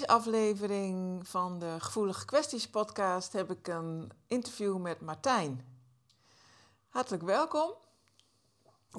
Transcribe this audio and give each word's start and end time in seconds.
Deze 0.00 0.12
aflevering 0.12 1.28
van 1.28 1.58
de 1.58 1.76
Gevoelige 1.78 2.24
Kwesties 2.24 2.68
podcast 2.68 3.32
heb 3.32 3.50
ik 3.50 3.68
een 3.68 4.10
interview 4.26 4.78
met 4.78 5.00
Martijn. 5.00 5.64
Hartelijk 6.88 7.22
welkom. 7.22 7.74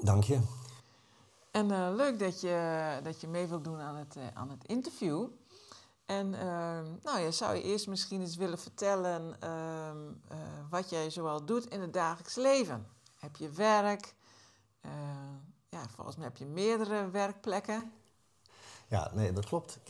Dank 0.02 0.24
je. 0.24 0.42
En 1.52 1.72
eh, 1.72 1.92
leuk 1.96 2.20
dat 2.20 2.42
je, 2.42 3.00
dat 3.04 3.22
je 3.22 3.28
mee 3.28 3.48
wilt 3.48 3.64
doen 3.64 3.80
aan 3.80 3.96
het, 3.96 4.16
eh, 4.16 4.24
aan 4.34 4.50
het 4.50 4.66
interview. 4.66 5.28
En 6.06 6.34
ehm, 6.34 6.86
nou, 7.04 7.20
je 7.20 7.32
zou 7.32 7.56
je 7.56 7.64
eerst 7.64 7.88
misschien 7.88 8.22
eens 8.22 8.36
willen 8.36 8.60
vertellen 8.60 9.36
ehm, 9.40 9.98
eh, 10.28 10.38
wat 10.70 10.90
jij 10.90 11.10
zoal 11.10 11.46
doet 11.46 11.66
in 11.66 11.82
het 11.82 11.94
dagelijks 11.94 12.36
leven. 12.36 12.88
Heb 13.16 13.36
je 13.36 13.50
werk? 13.50 14.16
ja, 15.70 15.84
volgens 15.96 16.16
mij 16.16 16.26
heb 16.26 16.38
je 16.38 16.46
meerdere 16.46 17.10
werkplekken. 17.10 17.92
Ja, 18.92 19.12
nee, 19.14 19.34
dat 19.34 19.46
klopt. 19.46 19.76
Ik, 19.76 19.90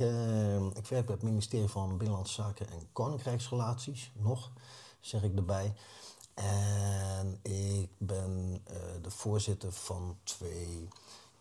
ik 0.75 0.87
werk 0.87 1.05
bij 1.05 1.15
het 1.15 1.23
ministerie 1.23 1.67
van 1.67 1.97
Binnenlandse 1.97 2.33
Zaken 2.33 2.69
en 2.69 2.87
Koninkrijksrelaties, 2.93 4.11
nog, 4.15 4.51
zeg 4.99 5.23
ik 5.23 5.35
erbij. 5.35 5.73
En 6.33 7.39
ik 7.41 7.89
ben 7.97 8.61
uh, 8.71 8.77
de 9.01 9.11
voorzitter 9.11 9.71
van 9.71 10.17
twee 10.23 10.87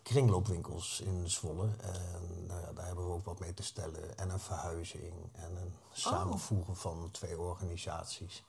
kringloopwinkels 0.01 1.01
in 1.01 1.29
Zwolle. 1.29 1.69
En 1.81 2.45
nou 2.47 2.61
ja, 2.61 2.71
daar 2.73 2.85
hebben 2.85 3.05
we 3.05 3.13
ook 3.13 3.25
wat 3.25 3.39
mee 3.39 3.53
te 3.53 3.63
stellen. 3.63 4.17
En 4.17 4.29
een 4.29 4.39
verhuizing 4.39 5.13
en 5.31 5.55
een 5.55 5.73
samenvoegen 5.91 6.75
van 6.75 7.09
twee 7.11 7.39
organisaties. 7.39 8.43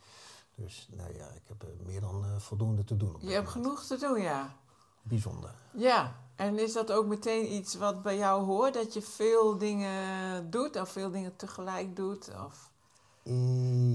Dus 0.55 0.89
nou 0.91 1.15
ja, 1.15 1.29
ik 1.29 1.43
heb 1.47 1.65
meer 1.85 2.01
dan 2.01 2.25
uh, 2.25 2.37
voldoende 2.39 2.85
te 2.85 2.97
doen. 2.97 3.17
Je 3.21 3.33
hebt 3.33 3.49
genoeg 3.49 3.85
te 3.85 3.99
doen, 3.99 4.21
ja. 4.21 4.57
Bijzonder. 5.03 5.55
Ja, 5.73 6.17
en 6.43 6.59
is 6.59 6.73
dat 6.73 6.93
ook 6.93 7.07
meteen 7.07 7.53
iets 7.53 7.75
wat 7.75 8.03
bij 8.03 8.17
jou 8.17 8.45
hoort? 8.45 8.75
Dat 8.75 8.95
je 8.95 9.03
veel 9.03 9.59
dingen 9.59 10.51
doet 10.51 10.81
of 10.81 10.89
veel 10.89 11.11
dingen 11.11 11.37
tegelijk 11.37 11.97
doet? 11.97 12.31
Of? 12.47 12.71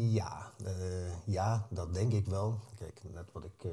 Ja, 0.10 0.52
uh, 0.62 1.26
ja, 1.26 1.68
dat 1.70 1.94
denk 1.94 2.14
ik 2.14 2.26
wel. 2.26 2.60
Kijk, 2.78 3.02
net 3.14 3.32
wat 3.32 3.44
ik. 3.44 3.64
Uh, 3.64 3.72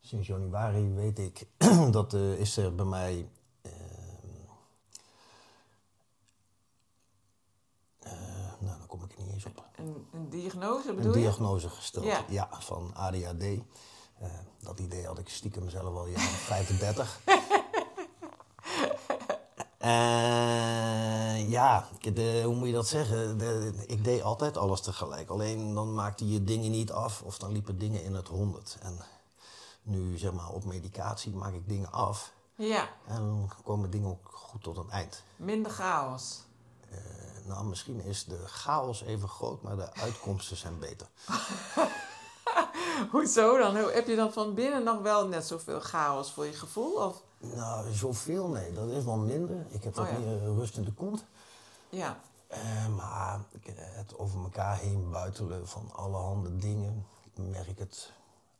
sinds 0.00 0.26
januari 0.26 0.92
weet 0.94 1.18
ik 1.18 1.46
dat 1.90 2.14
uh, 2.14 2.40
is 2.40 2.56
er 2.56 2.74
bij 2.74 2.84
mij. 2.84 3.28
nou, 8.60 8.78
dan 8.78 8.86
kom 8.86 9.04
ik 9.04 9.12
er 9.12 9.22
niet 9.22 9.32
eens 9.32 9.44
op. 9.44 9.64
Een, 9.76 10.06
een 10.12 10.28
diagnose 10.28 10.94
bedoel 10.94 11.14
een 11.14 11.20
je? 11.20 11.26
Een 11.26 11.32
diagnose 11.32 11.68
gesteld, 11.68 12.04
ja, 12.04 12.24
ja 12.28 12.48
van 12.60 12.94
ADHD. 12.94 13.44
dat 14.60 14.78
idee 14.78 15.06
had 15.06 15.18
ik 15.18 15.28
stiekem 15.28 15.68
zelf 15.68 15.94
al 15.96 16.06
jaren 16.06 16.38
35. 16.54 17.20
En 19.84 21.48
ja, 21.48 21.88
de, 22.00 22.42
hoe 22.44 22.54
moet 22.54 22.66
je 22.66 22.72
dat 22.72 22.88
zeggen? 22.88 23.38
De, 23.38 23.72
ik 23.86 24.04
deed 24.04 24.22
altijd 24.22 24.56
alles 24.56 24.80
tegelijk. 24.80 25.30
Alleen 25.30 25.74
dan 25.74 25.94
maakte 25.94 26.28
je 26.28 26.44
dingen 26.44 26.70
niet 26.70 26.92
af 26.92 27.22
of 27.22 27.38
dan 27.38 27.52
liepen 27.52 27.78
dingen 27.78 28.04
in 28.04 28.14
het 28.14 28.28
honderd. 28.28 28.78
En 28.80 28.98
nu 29.82 30.18
zeg 30.18 30.32
maar 30.32 30.48
op 30.48 30.64
medicatie 30.64 31.34
maak 31.34 31.52
ik 31.52 31.68
dingen 31.68 31.92
af. 31.92 32.32
Ja. 32.54 32.88
En 33.06 33.16
dan 33.16 33.50
komen 33.64 33.90
dingen 33.90 34.08
ook 34.08 34.30
goed 34.32 34.62
tot 34.62 34.76
een 34.76 34.90
eind. 34.90 35.22
Minder 35.36 35.72
chaos. 35.72 36.44
Uh, 36.90 36.98
nou, 37.46 37.64
misschien 37.64 38.00
is 38.00 38.24
de 38.24 38.42
chaos 38.46 39.02
even 39.02 39.28
groot, 39.28 39.62
maar 39.62 39.76
de 39.76 39.94
uitkomsten 39.94 40.56
zijn 40.56 40.78
beter. 40.78 41.06
Hoezo 43.12 43.58
dan? 43.58 43.74
Heb 43.74 44.06
je 44.06 44.16
dan 44.16 44.32
van 44.32 44.54
binnen 44.54 44.82
nog 44.82 45.00
wel 45.00 45.28
net 45.28 45.44
zoveel 45.44 45.80
chaos 45.80 46.32
voor 46.32 46.46
je 46.46 46.52
gevoel? 46.52 46.92
Of? 46.92 47.22
Nou, 47.38 47.92
zoveel 47.92 48.48
nee, 48.48 48.72
dat 48.72 48.88
is 48.88 49.04
wel 49.04 49.16
minder. 49.16 49.66
Ik 49.68 49.84
heb 49.84 49.94
wat 49.94 50.06
oh, 50.06 50.12
ja. 50.12 50.18
meer 50.18 50.38
rust 50.38 50.76
in 50.76 50.84
de 50.84 50.92
kont. 50.92 51.24
Ja. 51.88 52.20
Uh, 52.50 52.96
maar 52.96 53.40
het 53.76 54.18
over 54.18 54.42
elkaar 54.42 54.78
heen 54.78 55.10
buitelen 55.10 55.68
van 55.68 55.90
allerhande 55.92 56.56
dingen. 56.56 57.06
Ik 57.22 57.38
merk 57.38 57.78
het 57.78 58.12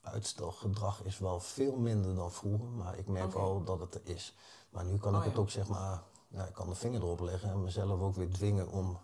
uitstelgedrag 0.02 1.02
is 1.02 1.18
wel 1.18 1.40
veel 1.40 1.76
minder 1.76 2.14
dan 2.14 2.32
vroeger, 2.32 2.68
maar 2.68 2.98
ik 2.98 3.06
merk 3.06 3.26
okay. 3.26 3.42
wel 3.42 3.64
dat 3.64 3.80
het 3.80 3.94
er 3.94 4.00
is. 4.04 4.34
Maar 4.70 4.84
nu 4.84 4.98
kan 4.98 5.14
oh, 5.14 5.24
ik 5.24 5.30
het 5.30 5.38
ook 5.38 5.50
zeg 5.50 5.68
maar, 5.68 6.02
nou, 6.28 6.48
ik 6.48 6.54
kan 6.54 6.68
de 6.68 6.74
vinger 6.74 7.00
erop 7.00 7.20
leggen 7.20 7.50
en 7.50 7.62
mezelf 7.62 8.00
ook 8.00 8.14
weer 8.14 8.30
dwingen 8.30 8.68
om 8.68 8.98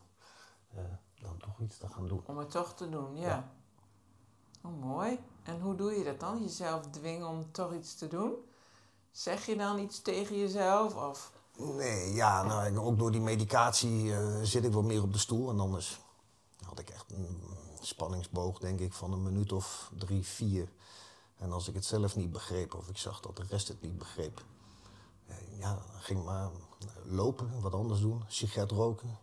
uh, 0.74 0.80
dan 1.20 1.36
toch 1.38 1.60
iets 1.60 1.78
te 1.78 1.88
gaan 1.88 2.08
doen. 2.08 2.22
Om 2.26 2.38
het 2.38 2.50
toch 2.50 2.74
te 2.74 2.88
doen, 2.88 3.16
ja. 3.16 3.28
Ja. 3.28 3.52
Oh, 4.62 4.80
mooi. 4.80 5.18
En 5.42 5.60
hoe 5.60 5.74
doe 5.74 5.92
je 5.92 6.04
dat 6.04 6.20
dan? 6.20 6.42
Jezelf 6.42 6.86
dwingen 6.90 7.28
om 7.28 7.52
toch 7.52 7.74
iets 7.74 7.94
te 7.94 8.08
doen? 8.08 8.34
Zeg 9.10 9.46
je 9.46 9.56
dan 9.56 9.78
iets 9.78 10.02
tegen 10.02 10.38
jezelf? 10.38 10.94
Of? 10.94 11.32
Nee, 11.56 12.12
ja, 12.12 12.42
nou, 12.42 12.78
ook 12.78 12.98
door 12.98 13.10
die 13.10 13.20
medicatie 13.20 14.04
uh, 14.04 14.42
zit 14.42 14.64
ik 14.64 14.72
wat 14.72 14.84
meer 14.84 15.02
op 15.02 15.12
de 15.12 15.18
stoel. 15.18 15.50
En 15.50 15.60
anders 15.60 16.00
had 16.64 16.78
ik 16.78 16.90
echt 16.90 17.12
een 17.12 17.42
spanningsboog, 17.80 18.58
denk 18.58 18.80
ik, 18.80 18.92
van 18.92 19.12
een 19.12 19.22
minuut 19.22 19.52
of 19.52 19.90
drie, 19.98 20.26
vier. 20.26 20.68
En 21.36 21.52
als 21.52 21.68
ik 21.68 21.74
het 21.74 21.84
zelf 21.84 22.16
niet 22.16 22.32
begreep 22.32 22.74
of 22.74 22.88
ik 22.88 22.96
zag 22.96 23.20
dat 23.20 23.36
de 23.36 23.44
rest 23.48 23.68
het 23.68 23.82
niet 23.82 23.98
begreep, 23.98 24.44
ja, 25.58 25.74
dan 25.74 26.00
ging 26.00 26.24
maar 26.24 26.50
lopen, 27.04 27.60
wat 27.60 27.74
anders 27.74 28.00
doen, 28.00 28.22
sigaret 28.26 28.70
roken. 28.70 29.18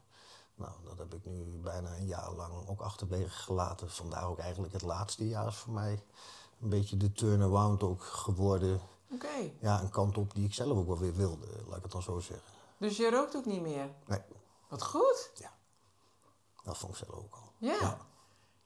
Nou, 0.58 0.72
dat 0.84 0.98
heb 0.98 1.14
ik 1.14 1.26
nu 1.26 1.60
bijna 1.62 1.96
een 1.96 2.06
jaar 2.06 2.32
lang 2.32 2.68
ook 2.68 2.82
achterwege 2.82 3.30
gelaten. 3.30 3.90
Vandaar 3.90 4.28
ook 4.28 4.40
eigenlijk 4.40 4.74
het 4.74 4.82
laatste 4.82 5.28
jaar 5.28 5.48
is 5.48 5.56
voor 5.56 5.74
mij 5.74 6.04
een 6.62 6.70
beetje 6.70 6.98
de 6.98 7.12
turnaround 7.12 7.84
ook 7.84 8.04
geworden. 8.04 8.82
Oké. 9.12 9.52
Ja, 9.60 9.82
een 9.82 9.90
kant 9.90 10.18
op 10.18 10.34
die 10.34 10.46
ik 10.46 10.54
zelf 10.54 10.78
ook 10.78 10.88
wel 10.88 10.98
weer 10.98 11.16
wilde, 11.16 11.48
laat 11.68 11.78
ik 11.78 11.84
het 11.84 11.92
dan 11.92 12.02
zo 12.02 12.20
zeggen. 12.20 12.48
Dus 12.78 12.98
je 12.98 13.10
rookt 13.10 13.36
ook 13.36 13.46
niet 13.46 13.62
meer? 13.62 13.90
Nee. 14.06 14.22
Wat 14.68 14.84
goed. 14.84 15.32
Ja. 15.36 15.52
Dat 16.64 16.78
vond 16.78 16.92
ik 16.92 17.06
zelf 17.06 17.20
ook 17.20 17.34
al. 17.34 17.52
Ja. 17.58 17.78
ja. 17.80 17.98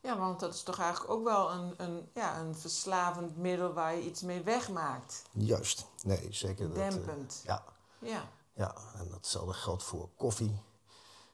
Ja, 0.01 0.17
want 0.17 0.39
dat 0.39 0.53
is 0.53 0.63
toch 0.63 0.79
eigenlijk 0.79 1.11
ook 1.13 1.23
wel 1.23 1.51
een, 1.51 1.73
een, 1.77 2.09
ja, 2.13 2.39
een 2.39 2.55
verslavend 2.55 3.37
middel 3.37 3.73
waar 3.73 3.95
je 3.95 4.01
iets 4.01 4.21
mee 4.21 4.41
wegmaakt. 4.41 5.23
Juist. 5.31 5.85
Nee, 6.03 6.33
zeker. 6.33 6.67
Dat, 6.67 6.75
Dempend. 6.75 7.39
uh, 7.39 7.45
ja. 7.45 7.63
Ja. 7.99 8.29
Ja, 8.53 8.75
en 8.95 9.09
datzelfde 9.09 9.53
geldt 9.53 9.83
voor 9.83 10.09
koffie. 10.15 10.59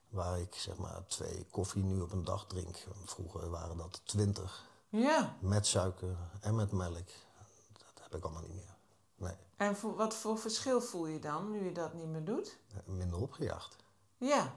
Waar 0.10 0.40
ik 0.40 0.56
zeg 0.56 0.78
maar 0.78 1.04
twee 1.08 1.46
koffie 1.52 1.84
nu 1.84 2.02
op 2.02 2.12
een 2.12 2.24
dag 2.24 2.46
drink. 2.48 2.88
Vroeger 3.06 3.50
waren 3.50 3.78
dat 3.78 4.02
twintig. 4.04 4.66
Ja. 4.90 5.36
Met 5.40 5.68
suiker 5.68 6.18
en 6.42 6.56
met 6.56 6.72
melk. 6.72 7.08
Dat 7.74 8.04
heb 8.04 8.16
ik 8.16 8.24
allemaal 8.24 8.42
niet 8.42 8.56
meer. 8.56 8.76
Nee. 9.16 9.36
En 9.58 9.76
voor, 9.76 9.96
wat 9.96 10.14
voor 10.14 10.38
verschil 10.38 10.82
voel 10.82 11.08
je 11.08 11.20
dan, 11.20 11.52
nu 11.52 11.66
je 11.66 11.72
dat 11.72 11.94
niet 11.94 12.08
meer 12.08 12.24
doet? 12.24 12.58
Minder 12.86 13.22
opgejaagd. 13.22 13.76
Ja. 14.18 14.56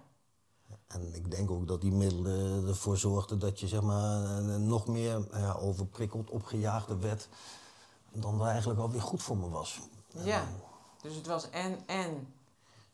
En 0.87 1.15
ik 1.15 1.31
denk 1.31 1.51
ook 1.51 1.67
dat 1.67 1.81
die 1.81 1.93
middelen 1.93 2.67
ervoor 2.67 2.97
zorgden 2.97 3.39
dat 3.39 3.61
je 3.61 3.69
zeg 3.69 3.83
maar, 3.83 4.43
nog 4.59 4.87
meer 4.87 5.27
ja, 5.33 5.53
overprikkeld, 5.53 6.31
opgejaagd 6.31 6.99
werd. 7.01 7.29
dan 8.13 8.39
dat 8.39 8.47
eigenlijk 8.47 8.81
alweer 8.81 9.03
goed 9.03 9.23
voor 9.23 9.37
me 9.37 9.49
was. 9.49 9.81
Ja, 10.09 10.45
dus 11.03 11.15
het 11.15 11.27
was 11.27 11.51
en-en. 11.51 12.35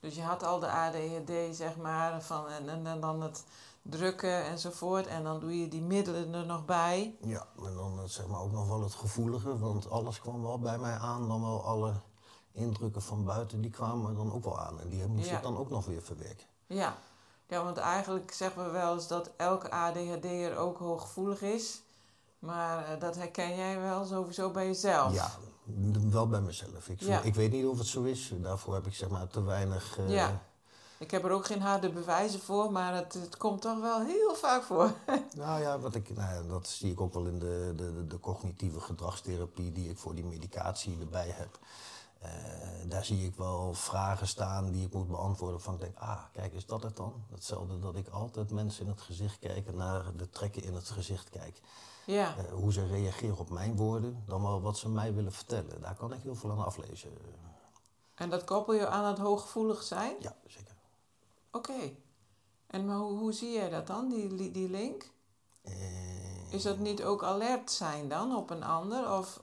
Dus 0.06 0.14
je 0.14 0.22
had 0.22 0.42
al 0.42 0.58
de 0.58 0.70
ADHD, 0.70 1.56
zeg 1.56 1.76
maar, 1.76 2.22
van, 2.22 2.48
en, 2.48 2.68
en, 2.68 2.86
en 2.86 3.00
dan 3.00 3.22
het 3.22 3.44
drukken 3.82 4.44
enzovoort. 4.44 5.06
En 5.06 5.24
dan 5.24 5.40
doe 5.40 5.60
je 5.60 5.68
die 5.68 5.82
middelen 5.82 6.34
er 6.34 6.46
nog 6.46 6.64
bij. 6.64 7.16
Ja, 7.20 7.46
en 7.64 7.74
dan 7.74 8.08
zeg 8.08 8.26
maar 8.26 8.40
ook 8.40 8.52
nog 8.52 8.68
wel 8.68 8.82
het 8.82 8.94
gevoelige, 8.94 9.58
want 9.58 9.90
alles 9.90 10.20
kwam 10.20 10.42
wel 10.42 10.58
bij 10.58 10.78
mij 10.78 10.92
aan. 10.98 11.28
Dan 11.28 11.42
wel 11.42 11.64
alle 11.64 11.92
indrukken 12.52 13.02
van 13.02 13.24
buiten, 13.24 13.60
die 13.60 13.70
kwamen 13.70 14.16
dan 14.16 14.32
ook 14.32 14.44
wel 14.44 14.60
aan. 14.60 14.80
En 14.80 14.88
die 14.88 15.06
moest 15.06 15.28
Ja. 15.28 15.36
ik 15.36 15.42
dan 15.42 15.56
ook 15.56 15.70
nog 15.70 15.86
weer 15.86 16.02
verwerken. 16.02 16.46
Ja. 16.66 16.96
ja, 17.46 17.62
want 17.64 17.76
eigenlijk 17.76 18.32
zeggen 18.32 18.64
we 18.64 18.70
wel 18.70 18.94
eens 18.94 19.08
dat 19.08 19.30
elke 19.36 19.70
ADHD'er 19.70 20.56
ook 20.56 20.78
hooggevoelig 20.78 21.42
is. 21.42 21.82
Maar 22.38 22.84
eh, 22.84 23.00
dat 23.00 23.16
herken 23.16 23.56
jij 23.56 23.80
wel 23.80 24.04
sowieso 24.04 24.50
bij 24.50 24.66
jezelf. 24.66 25.14
Ja, 25.14 25.30
wel 26.10 26.28
bij 26.28 26.40
mezelf. 26.40 26.88
Ik, 26.88 27.00
Ja. 27.00 27.20
ik 27.22 27.34
weet 27.34 27.52
niet 27.52 27.66
of 27.66 27.78
het 27.78 27.86
zo 27.86 28.02
is. 28.02 28.32
Daarvoor 28.36 28.74
heb 28.74 28.86
ik 28.86 28.94
zeg 28.94 29.08
maar 29.08 29.26
te 29.28 29.42
weinig... 29.42 29.98
eh, 29.98 30.10
Ja. 30.10 30.42
Ik 30.98 31.10
heb 31.10 31.24
er 31.24 31.30
ook 31.30 31.46
geen 31.46 31.60
harde 31.60 31.90
bewijzen 31.90 32.40
voor, 32.40 32.72
maar 32.72 32.94
het, 32.94 33.12
het 33.14 33.36
komt 33.36 33.60
toch 33.62 33.80
wel 33.80 34.00
heel 34.06 34.34
vaak 34.34 34.62
voor. 34.62 34.92
Nou 35.36 35.60
ja, 35.60 35.78
wat 35.78 35.94
ik, 35.94 36.14
nou 36.16 36.34
ja, 36.34 36.42
dat 36.48 36.68
zie 36.68 36.90
ik 36.92 37.00
ook 37.00 37.14
wel 37.14 37.26
in 37.26 37.38
de, 37.38 37.72
de, 37.76 37.92
de- 37.94 38.06
de 38.06 38.20
cognitieve 38.20 38.80
gedragstherapie 38.80 39.72
die 39.72 39.90
ik 39.90 39.98
voor 39.98 40.14
die 40.14 40.24
medicatie 40.24 40.96
erbij 41.00 41.28
heb. 41.28 41.58
Eh, 42.20 42.30
daar 42.88 43.04
zie 43.04 43.24
ik 43.26 43.34
wel 43.36 43.74
vragen 43.74 44.26
staan 44.28 44.70
die 44.72 44.86
ik 44.86 44.92
moet 44.92 45.08
beantwoorden 45.08 45.60
van 45.60 45.74
ik 45.74 45.80
denk, 45.80 45.96
ah, 45.98 46.20
kijk, 46.32 46.52
is 46.52 46.66
dat 46.66 46.82
het 46.82 46.96
dan? 46.96 47.24
Hetzelfde 47.30 47.78
dat 47.78 47.96
ik 47.96 48.08
altijd 48.08 48.50
mensen 48.50 48.84
in 48.84 48.90
het 48.90 49.00
gezicht 49.00 49.38
kijk 49.38 49.66
en 49.66 49.76
naar 49.76 50.04
de 50.16 50.30
trekken 50.30 50.62
in 50.62 50.74
het 50.74 50.88
gezicht 50.90 51.28
kijk. 51.30 51.60
Ja, 52.06 52.34
Eh, 52.36 52.52
hoe 52.52 52.72
ze 52.72 52.86
reageren 52.86 53.38
op 53.38 53.50
mijn 53.50 53.76
woorden, 53.76 54.22
dan 54.26 54.42
wel 54.42 54.60
wat 54.60 54.78
ze 54.78 54.88
mij 54.88 55.14
willen 55.14 55.32
vertellen. 55.32 55.80
Daar 55.80 55.94
kan 55.94 56.12
ik 56.12 56.22
heel 56.22 56.34
veel 56.34 56.50
aan 56.50 56.64
aflezen. 56.64 57.10
en 58.14 58.30
dat 58.30 58.44
koppel 58.44 58.74
je 58.74 58.88
aan 58.88 59.04
het 59.04 59.18
hooggevoelig 59.18 59.82
zijn? 59.82 60.14
Ja, 60.20 60.36
zeker. 60.46 60.74
Oké. 61.50 61.90
En 62.66 62.86
maar 62.86 62.96
hoe, 62.96 63.18
hoe 63.18 63.32
zie 63.32 63.52
jij 63.52 63.68
dat 63.70 63.86
dan, 63.86 64.08
die, 64.08 64.50
die 64.52 64.70
link? 64.70 65.10
Eh, 65.62 66.52
Is 66.52 66.62
dat 66.62 66.78
niet 66.78 67.02
ook 67.04 67.22
alert 67.24 67.70
zijn 67.70 68.08
dan 68.08 68.36
op 68.36 68.50
een 68.50 68.62
ander? 68.64 69.12
Of, 69.18 69.40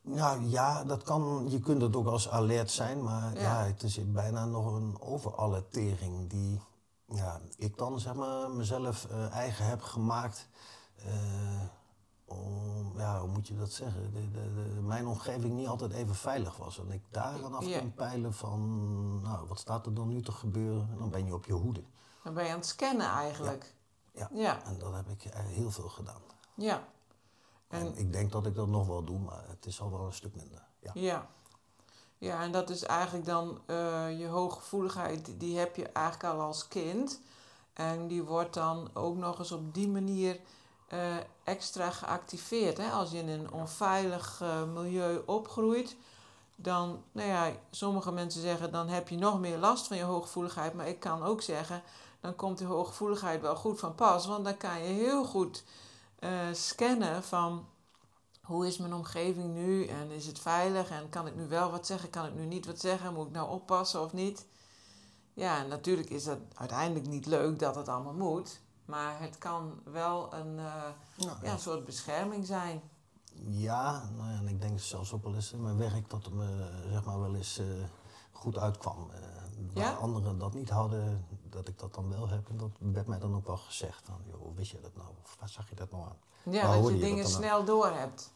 Nou 0.00 0.44
ja, 0.44 0.84
dat 0.84 1.02
kan, 1.02 1.46
je 1.48 1.60
kunt 1.60 1.82
het 1.82 1.96
ook 1.96 2.06
als 2.06 2.28
alert 2.28 2.70
zijn, 2.70 3.02
maar 3.02 3.34
Ja. 3.34 3.40
ja. 3.40 3.64
het 3.66 3.82
is 3.82 4.12
bijna 4.12 4.44
nog 4.44 4.74
een 4.74 4.96
overalertering 5.00 6.28
die 6.30 6.60
ja, 7.04 7.40
ik 7.56 7.78
dan 7.78 8.00
zeg 8.00 8.14
maar 8.14 8.50
mezelf 8.50 9.04
eh, 9.10 9.30
eigen 9.32 9.64
heb 9.66 9.82
gemaakt. 9.82 10.48
Eh, 11.04 11.62
om, 12.24 12.92
ja, 12.98 13.20
hoe 13.20 13.28
moet 13.28 13.48
je 13.48 13.56
dat 13.56 13.70
zeggen? 13.72 14.12
De, 14.12 14.30
de, 14.30 14.54
de- 14.54 14.80
mijn 14.80 15.06
omgeving 15.06 15.54
niet 15.54 15.66
altijd 15.68 15.92
even 15.92 16.14
veilig 16.14 16.56
was. 16.56 16.78
En 16.78 16.90
ik 16.90 17.02
daar 17.10 17.40
dan 17.40 17.54
af 17.54 17.78
kon 17.78 17.94
peilen 17.94 18.34
van, 18.34 19.20
nou, 19.20 19.46
wat 19.48 19.58
staat 19.58 19.86
er 19.86 19.94
dan 19.94 20.08
nu 20.08 20.22
te 20.22 20.32
gebeuren? 20.32 20.88
En 20.92 20.98
dan 20.98 21.10
ben 21.10 21.26
je 21.26 21.34
op 21.34 21.44
je 21.44 21.52
hoede. 21.52 21.82
dan 22.24 22.34
ben 22.34 22.44
je 22.44 22.50
aan 22.50 22.56
het 22.56 22.66
scannen 22.66 23.06
eigenlijk. 23.06 23.74
Ja. 24.12 24.28
Ja, 24.32 24.64
En 24.64 24.78
dat 24.78 24.92
heb 24.94 25.08
ik 25.08 25.24
eh, 25.24 25.40
heel 25.44 25.70
veel 25.70 25.88
gedaan. 25.88 26.20
ja. 26.54 26.88
En, 27.68 27.80
En- 27.86 27.96
ik 27.96 28.12
denk 28.12 28.32
dat 28.32 28.46
ik 28.46 28.54
dat 28.54 28.68
nog 28.68 28.86
wel 28.86 29.04
doe, 29.04 29.18
maar 29.18 29.44
het 29.48 29.66
is 29.66 29.80
al 29.80 29.90
wel 29.90 30.06
een 30.06 30.12
stuk 30.12 30.34
minder. 30.36 30.62
Ja. 30.80 30.90
Ja. 30.94 31.26
Ja, 32.18 32.42
en 32.42 32.52
dat 32.52 32.70
is 32.70 32.82
eigenlijk 32.82 33.26
dan 33.26 33.60
eh, 33.66 34.18
je 34.18 34.26
hooggevoeligheid, 34.26 35.40
die 35.40 35.58
heb 35.58 35.76
je 35.76 35.88
eigenlijk 35.88 36.34
al 36.34 36.40
als 36.40 36.68
kind. 36.68 37.20
En 37.72 38.06
die 38.08 38.22
wordt 38.22 38.54
dan 38.54 38.90
ook 38.94 39.16
nog 39.16 39.38
eens 39.38 39.52
op 39.52 39.74
die 39.74 39.88
manier 39.88 40.40
eh, 40.90 41.16
extra 41.44 41.90
geactiveerd. 41.90 42.76
Hè? 42.76 42.90
Als 42.90 43.10
je 43.10 43.18
in 43.18 43.28
een 43.28 43.52
onveilig 43.52 44.40
eh, 44.42 44.64
milieu 44.64 45.22
opgroeit, 45.26 45.96
dan, 46.56 47.02
nou 47.12 47.28
ja, 47.28 47.52
sommige 47.70 48.12
mensen 48.12 48.40
zeggen 48.40 48.72
dan 48.72 48.88
heb 48.88 49.08
je 49.08 49.16
nog 49.16 49.40
meer 49.40 49.58
last 49.58 49.86
van 49.86 49.96
je 49.96 50.02
hooggevoeligheid. 50.02 50.74
Maar 50.74 50.88
ik 50.88 51.00
kan 51.00 51.22
ook 51.22 51.42
zeggen, 51.42 51.82
dan 52.20 52.36
komt 52.36 52.58
die 52.58 52.66
hooggevoeligheid 52.66 53.40
wel 53.40 53.56
goed 53.56 53.78
van 53.78 53.94
pas. 53.94 54.26
Want 54.26 54.44
dan 54.44 54.56
kan 54.56 54.78
je 54.78 54.92
heel 54.92 55.24
goed 55.24 55.64
eh, 56.18 56.30
scannen 56.52 57.22
van 57.22 57.66
hoe 58.42 58.66
is 58.66 58.78
mijn 58.78 58.94
omgeving 58.94 59.54
nu 59.54 59.86
en 59.86 60.10
is 60.10 60.26
het 60.26 60.38
veilig 60.38 60.90
en 60.90 61.08
kan 61.08 61.26
ik 61.26 61.36
nu 61.36 61.48
wel 61.48 61.70
wat 61.70 61.86
zeggen, 61.86 62.10
kan 62.10 62.26
ik 62.26 62.34
nu 62.34 62.44
niet 62.44 62.66
wat 62.66 62.80
zeggen, 62.80 63.14
moet 63.14 63.26
ik 63.26 63.32
nou 63.32 63.50
oppassen 63.50 64.02
of 64.02 64.12
niet? 64.12 64.46
Ja, 65.34 65.62
natuurlijk 65.62 66.10
is 66.10 66.24
dat 66.24 66.38
uiteindelijk 66.54 67.06
niet 67.06 67.26
leuk 67.26 67.58
dat 67.58 67.74
het 67.74 67.88
allemaal 67.88 68.14
moet, 68.14 68.60
maar 68.90 69.20
het 69.20 69.38
kan 69.38 69.80
wel 69.84 70.34
een, 70.34 70.58
eh, 70.58 70.74
Nou, 71.16 71.36
ja, 71.42 71.52
een 71.52 71.58
soort 71.58 71.84
bescherming 71.84 72.46
zijn. 72.46 72.82
Ja, 73.42 74.08
nou 74.16 74.30
ja, 74.30 74.38
en 74.38 74.48
ik 74.48 74.60
denk 74.60 74.78
zelfs 74.80 75.12
ook 75.12 75.24
wel 75.24 75.34
eens 75.34 75.52
in 75.52 75.62
mijn 75.62 75.76
werk 75.76 76.10
dat 76.10 76.24
het 76.24 76.34
me 76.34 76.70
zeg 76.90 77.04
maar 77.04 77.20
wel 77.20 77.34
eens 77.34 77.58
eh, 77.58 77.66
goed 78.32 78.58
uitkwam. 78.58 79.10
Eh, 79.10 79.18
waar 79.74 79.84
Ja? 79.84 79.92
anderen 79.92 80.38
dat 80.38 80.54
niet 80.54 80.70
hadden, 80.70 81.26
dat 81.48 81.68
ik 81.68 81.78
dat 81.78 81.94
dan 81.94 82.08
wel 82.10 82.28
heb. 82.28 82.48
En 82.48 82.56
dat 82.56 82.70
werd 82.78 83.06
mij 83.06 83.18
dan 83.18 83.34
ook 83.34 83.46
wel 83.46 83.56
gezegd. 83.56 84.02
Van, 84.04 84.20
joh, 84.26 84.40
hoe 84.40 84.54
wist 84.54 84.70
je 84.70 84.80
dat 84.80 84.96
nou? 84.96 85.08
Of 85.22 85.36
waar 85.40 85.48
zag 85.48 85.68
je 85.68 85.74
dat 85.74 85.90
nou 85.90 86.02
aan? 86.04 86.16
Ja, 86.52 86.72
dat 86.72 86.86
je 86.86 86.94
je 86.94 87.00
dingen 87.00 87.22
dat 87.22 87.32
snel 87.32 87.64
door 87.64 87.90
hebt. 87.90 88.32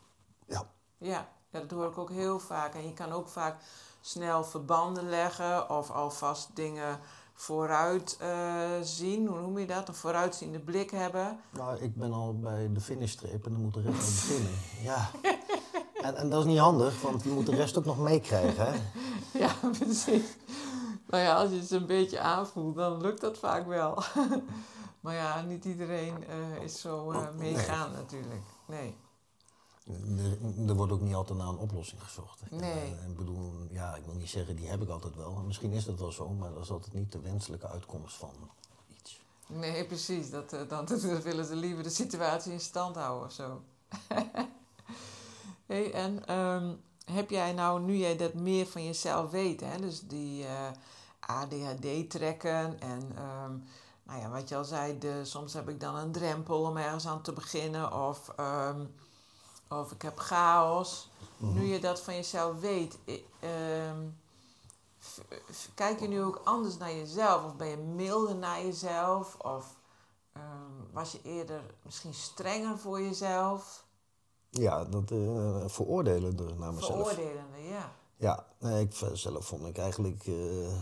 Ja, 0.47 0.67
Ja, 0.99 1.29
ja, 1.51 1.61
dat 1.61 1.71
hoor 1.71 1.87
ik 1.87 1.99
ook 1.99 2.11
heel 2.11 2.39
vaak. 2.39 2.75
En 2.75 2.87
je 2.87 2.93
kan 2.93 3.12
ook 3.12 3.29
vaak 3.29 3.62
snel 4.01 4.45
verbanden 4.45 5.09
leggen 5.09 5.71
of 5.71 5.91
alvast 5.91 6.56
dingen 6.56 7.01
vooruit 7.35 8.17
eh, 8.21 8.81
zien. 8.83 9.27
Hoe 9.27 9.41
noem 9.41 9.59
je 9.59 9.67
dat? 9.67 9.89
Een 9.89 9.95
vooruitziende 9.95 10.61
blik 10.61 10.91
hebben. 10.91 11.39
nou, 11.51 11.79
ik 11.79 11.97
ben 11.97 12.13
al 12.13 12.39
bij 12.39 12.71
de 12.73 12.81
finishstreep 12.81 13.47
en 13.47 13.53
dan 13.53 13.61
moet 13.61 13.75
de 13.75 13.81
rest 13.81 13.99
nog 13.99 14.27
beginnen. 14.27 14.53
Ja. 14.83 15.11
En, 16.03 16.17
en 16.17 16.31
dat 16.31 16.41
is 16.41 16.47
niet 16.47 16.59
handig, 16.59 17.01
want 17.01 17.23
je 17.23 17.29
moet 17.31 17.47
de 17.47 17.55
rest 17.55 17.79
ook 17.79 17.85
nog 17.85 17.99
meekrijgen. 17.99 18.67
Hè? 18.67 18.79
Ja, 19.39 19.53
precies. 19.79 20.37
Nou 21.07 21.23
ja, 21.23 21.37
als 21.37 21.51
je 21.51 21.59
het 21.59 21.71
een 21.71 21.87
beetje 21.87 22.21
aanvoelt, 22.21 22.77
dan 22.77 23.01
lukt 23.01 23.21
dat 23.21 23.39
vaak 23.39 23.67
wel. 23.67 24.03
maar 25.01 25.15
ja, 25.15 25.43
niet 25.43 25.65
iedereen 25.65 26.25
eh, 26.27 26.63
is 26.63 26.81
zo 26.81 27.11
eh, 27.11 27.31
meegaan 27.37 27.93
natuurlijk. 27.93 28.43
Nee. 28.67 28.97
Er, 29.85 30.69
er 30.69 30.75
wordt 30.75 30.93
ook 30.93 31.01
niet 31.01 31.15
altijd 31.15 31.39
naar 31.39 31.49
een 31.49 31.57
oplossing 31.57 32.03
gezocht. 32.03 32.51
Nee. 32.51 32.97
En, 33.03 33.11
ik 33.11 33.17
bedoel, 33.17 33.53
ja, 33.71 33.97
ik 33.97 34.05
wil 34.05 34.15
niet 34.15 34.31
zeggen, 34.31 34.57
die 34.57 34.69
heb 34.69 34.83
ik 34.83 34.89
altijd 34.89 35.17
wel. 35.17 35.33
Misschien 35.33 35.73
is 35.73 35.85
dat 35.85 35.99
wel 35.99 36.13
zo, 36.13 36.29
maar 36.29 36.53
dat 36.55 36.63
is 36.63 36.71
altijd 36.71 36.95
niet 36.95 37.13
de 37.13 37.21
wenselijke 37.21 37.69
uitkomst 37.69 38.17
van 38.17 38.31
iets. 38.99 39.21
Nee, 39.47 39.87
precies. 39.87 40.31
Dat, 40.31 40.53
eh, 40.53 40.69
dan, 40.69 40.85
dan 41.03 41.23
willen 41.23 41.45
ze 41.45 41.57
liever 41.57 41.83
de 41.83 41.91
situatie 41.91 42.53
in 42.53 42.61
stand 42.61 42.97
houden 42.97 43.27
of 43.27 43.33
zo. 43.33 43.63
hey, 45.67 45.93
en 45.93 46.27
ehm, 46.27 46.75
heb 47.05 47.31
jij 47.31 47.53
nou, 47.53 47.81
nu 47.81 47.97
jij 47.97 48.17
dat 48.17 48.35
meer 48.35 48.67
van 48.67 48.85
jezelf 48.85 49.31
weet, 49.31 49.61
hè, 49.61 49.81
dus 49.81 50.01
die 50.01 50.45
eh, 50.45 50.71
ADHD-trekken 51.21 52.81
en 52.81 53.13
ehm, 53.17 53.53
nou 54.03 54.21
ja, 54.21 54.29
wat 54.31 54.49
je 54.49 54.57
al 54.57 54.65
zei, 54.65 54.99
de, 54.99 55.21
soms 55.25 55.53
heb 55.53 55.69
ik 55.69 55.81
dan 55.81 55.97
een 55.97 56.13
drempel 56.13 56.63
om 56.63 56.77
ergens 56.77 57.07
aan 57.07 57.23
te 57.23 57.33
beginnen 57.33 58.09
of, 58.09 58.29
ehm, 58.37 58.81
of 59.69 59.93
ik 59.93 60.03
heb 60.03 60.19
chaos. 60.19 61.09
Nu 61.37 61.65
je 61.65 61.81
dat 61.81 62.01
van 62.01 62.15
jezelf 62.15 62.61
weet, 62.61 62.99
ehm, 63.41 64.07
kijk 65.75 66.01
je 66.01 66.09
nu 66.09 66.23
ook 66.23 66.41
anders 66.45 66.77
naar 66.77 66.95
jezelf? 66.95 67.45
Of 67.45 67.57
ben 67.57 67.69
je 67.69 67.77
milder 67.77 68.35
naar 68.35 68.63
jezelf? 68.63 69.37
Of 69.39 69.77
ehm, 70.33 70.93
was 70.93 71.13
je 71.13 71.21
eerder 71.23 71.61
misschien 71.83 72.15
strenger 72.15 72.79
voor 72.79 73.01
jezelf? 73.01 73.85
Ja, 74.51 74.85
dat 74.85 75.11
eh 75.11 75.65
veroordelen 75.67 76.37
dus 76.37 76.53
naar 76.56 76.75
mezelf. 76.75 77.09
Veroordelende, 77.09 77.63
ja. 77.69 77.93
Ja, 78.17 78.47
nee, 78.59 78.85
ik 78.85 78.94
zelf 79.13 79.47
vond 79.47 79.67
ik 79.67 79.79
eigenlijk 79.79 80.27
eh, 80.27 80.73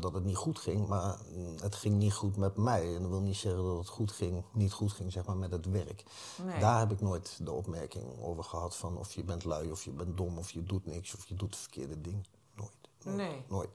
dat 0.00 0.14
het 0.14 0.24
niet 0.24 0.36
goed 0.36 0.58
ging, 0.58 0.86
maar 0.86 1.18
het 1.60 1.74
ging 1.74 1.96
niet 1.96 2.14
goed 2.14 2.36
met 2.36 2.56
mij. 2.56 2.94
En 2.94 3.02
dat 3.02 3.10
wil 3.10 3.20
niet 3.20 3.36
zeggen 3.36 3.64
dat 3.64 3.78
het 3.78 3.88
goed 3.88 4.12
ging, 4.12 4.44
niet 4.52 4.72
goed 4.72 4.92
ging 4.92 5.12
zeg 5.12 5.24
maar, 5.24 5.36
met 5.36 5.50
het 5.50 5.66
werk. 5.66 6.04
Nee. 6.44 6.60
Daar 6.60 6.78
heb 6.78 6.92
ik 6.92 7.00
nooit 7.00 7.38
de 7.42 7.52
opmerking 7.52 8.04
over 8.22 8.44
gehad 8.44 8.76
van 8.76 8.96
of 8.98 9.12
je 9.12 9.24
bent 9.24 9.44
lui, 9.44 9.70
of 9.70 9.84
je 9.84 9.90
bent 9.90 10.16
dom, 10.16 10.38
of 10.38 10.50
je 10.50 10.62
doet 10.62 10.86
niks, 10.86 11.14
of 11.14 11.26
je 11.26 11.34
doet 11.34 11.50
het 11.50 11.58
verkeerde 11.60 12.00
ding. 12.00 12.26
Nooit. 12.54 12.70
nooit 13.04 13.16
Nee. 13.16 13.42
Nooit. 13.48 13.70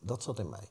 Dat 0.00 0.22
zat 0.22 0.38
in 0.38 0.48
mij. 0.48 0.68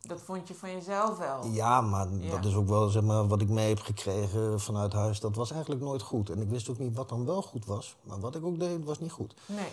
Dat 0.00 0.20
vond 0.20 0.48
je 0.48 0.54
van 0.54 0.70
jezelf 0.70 1.18
wel. 1.18 1.46
Ja, 1.46 1.80
maar 1.80 2.12
Ja. 2.12 2.30
dat 2.30 2.44
is 2.44 2.54
ook 2.54 2.68
wel 2.68 2.88
zeg 2.88 3.02
maar, 3.02 3.28
wat 3.28 3.40
ik 3.40 3.48
mee 3.48 3.68
heb 3.68 3.80
gekregen 3.80 4.60
vanuit 4.60 4.92
huis. 4.92 5.20
Dat 5.20 5.36
was 5.36 5.50
eigenlijk 5.50 5.82
nooit 5.82 6.02
goed. 6.02 6.30
En 6.30 6.40
ik 6.40 6.48
wist 6.48 6.68
ook 6.68 6.78
niet 6.78 6.96
wat 6.96 7.08
dan 7.08 7.24
wel 7.26 7.42
goed 7.42 7.64
was. 7.64 7.96
Maar 8.02 8.20
wat 8.20 8.34
ik 8.34 8.44
ook 8.44 8.58
deed, 8.58 8.84
was 8.84 8.98
niet 8.98 9.12
goed. 9.12 9.34
Nee. 9.46 9.68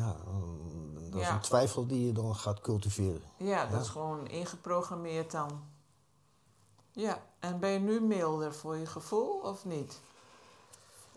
Ja, 0.00 0.16
dat 1.10 1.20
is 1.20 1.26
Ja. 1.26 1.34
een 1.34 1.40
twijfel 1.40 1.86
die 1.86 2.06
je 2.06 2.12
dan 2.12 2.36
gaat 2.36 2.60
cultiveren. 2.60 3.22
Ja, 3.36 3.66
dat 3.66 3.80
is 3.80 3.88
gewoon 3.88 4.26
ingeprogrammeerd 4.28 5.30
dan. 5.30 5.50
Ja, 6.92 7.22
en 7.38 7.58
ben 7.60 7.70
je 7.70 7.78
nu 7.78 8.00
milder 8.00 8.54
voor 8.54 8.76
je 8.76 8.86
gevoel 8.86 9.40
of 9.42 9.64
niet? 9.64 10.00